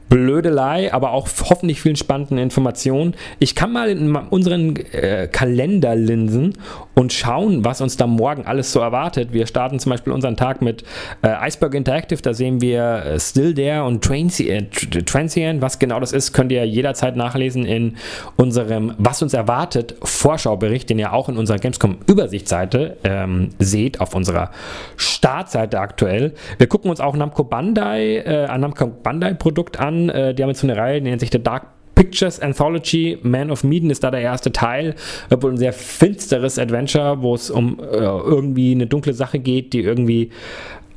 [0.09, 3.13] Blödelei, aber auch hoffentlich vielen spannenden Informationen.
[3.39, 6.53] Ich kann mal in unseren äh, Kalender linsen
[6.95, 9.33] und schauen, was uns da morgen alles so erwartet.
[9.33, 10.83] Wir starten zum Beispiel unseren Tag mit
[11.21, 12.21] äh, Iceberg Interactive.
[12.21, 15.61] Da sehen wir äh, Still There und äh, Tr- Transient.
[15.61, 17.97] Was genau das ist, könnt ihr jederzeit nachlesen in
[18.35, 24.15] unserem Was uns erwartet Vorschaubericht, den ihr auch in unserer Gamescom Übersichtsseite ähm, seht, auf
[24.15, 24.51] unserer
[24.95, 26.33] Startseite aktuell.
[26.57, 30.09] Wir gucken uns auch Namco Bandai, äh, ein Namco Bandai Produkt an.
[30.09, 33.17] Äh, die haben jetzt so eine Reihe, die nennt sich The Dark Pictures Anthology.
[33.23, 34.93] Man of Medan ist da der erste Teil.
[35.29, 39.73] Wird wohl ein sehr finsteres Adventure, wo es um äh, irgendwie eine dunkle Sache geht,
[39.73, 40.29] die irgendwie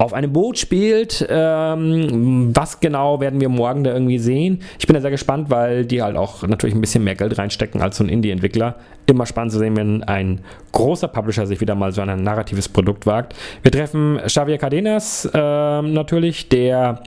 [0.00, 1.26] auf einem Boot spielt.
[1.28, 4.60] Ähm, was genau werden wir morgen da irgendwie sehen?
[4.78, 7.82] Ich bin da sehr gespannt, weil die halt auch natürlich ein bisschen mehr Geld reinstecken
[7.82, 8.76] als so ein Indie-Entwickler.
[9.06, 10.40] Immer spannend zu sehen, wenn ein
[10.72, 13.34] großer Publisher sich wieder mal so ein narratives Produkt wagt.
[13.62, 17.02] Wir treffen Xavier Cardenas ähm, natürlich, der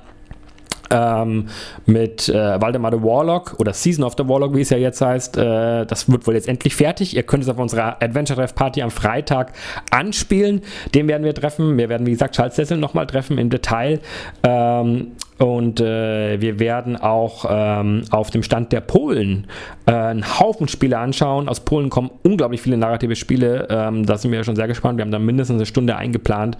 [0.94, 1.48] ähm,
[1.86, 5.38] mit äh, Waldemar the Warlock oder Season of the Warlock, wie es ja jetzt heißt.
[5.38, 7.16] Äh, das wird wohl jetzt endlich fertig.
[7.16, 9.54] Ihr könnt es auf unserer Adventure Treff Party am Freitag
[9.92, 10.62] anspielen.
[10.94, 11.78] Den werden wir treffen.
[11.78, 14.00] Wir werden, wie gesagt, Charles Sessel nochmal treffen im Detail.
[14.44, 19.48] Ähm, und äh, wir werden auch ähm, auf dem Stand der Polen
[19.88, 21.50] äh, einen Haufen Spiele anschauen.
[21.50, 23.68] Aus Polen kommen unglaublich viele narrative Spiele.
[23.70, 24.98] Ähm, da sind wir schon sehr gespannt.
[24.98, 26.58] Wir haben da mindestens eine Stunde eingeplant.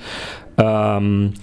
[0.58, 1.34] Ähm,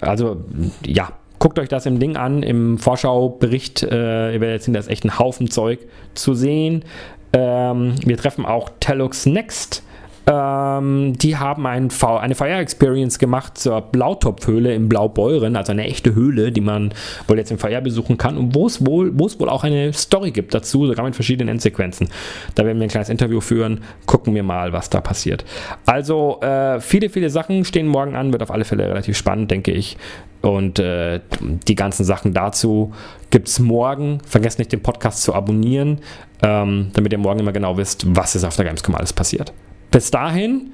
[0.00, 0.44] also,
[0.84, 1.10] ja,
[1.40, 3.82] guckt euch das im Ding an, im Vorschaubericht.
[3.82, 5.80] Äh, ihr werdet sehen, da ist echt ein Haufen Zeug
[6.14, 6.84] zu sehen.
[7.32, 9.82] Ähm, wir treffen auch Telux Next
[10.26, 16.14] Ähm, die haben ein v eine VR-Experience gemacht zur Blautopfhöhle im Blaubeuren, also eine echte
[16.14, 16.92] Höhle, die man
[17.26, 20.54] wohl jetzt im VR besuchen kann und wo es wohl, wohl auch eine Story gibt
[20.54, 22.08] dazu, sogar mit verschiedenen Endsequenzen.
[22.54, 25.44] Da werden wir ein kleines Interview führen, gucken wir mal, was da passiert.
[25.86, 29.72] Also äh, viele, viele Sachen stehen morgen an, wird auf alle Fälle relativ spannend, denke
[29.72, 29.96] ich.
[30.42, 32.92] Und äh, die ganzen Sachen dazu
[33.30, 34.18] gibt es morgen.
[34.26, 36.00] Vergesst nicht, den Podcast zu abonnieren,
[36.42, 39.52] ähm, damit ihr morgen immer genau wisst, was ist auf der Gamescom alles passiert.
[39.90, 40.72] Bis dahin,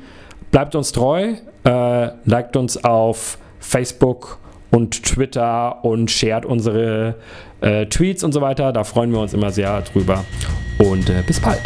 [0.50, 4.38] bleibt uns treu, äh, liked uns auf Facebook
[4.70, 7.16] und Twitter und shared unsere
[7.60, 8.72] äh, Tweets und so weiter.
[8.72, 10.24] Da freuen wir uns immer sehr drüber.
[10.78, 11.62] Und äh, bis bald.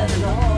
[0.00, 0.49] at all.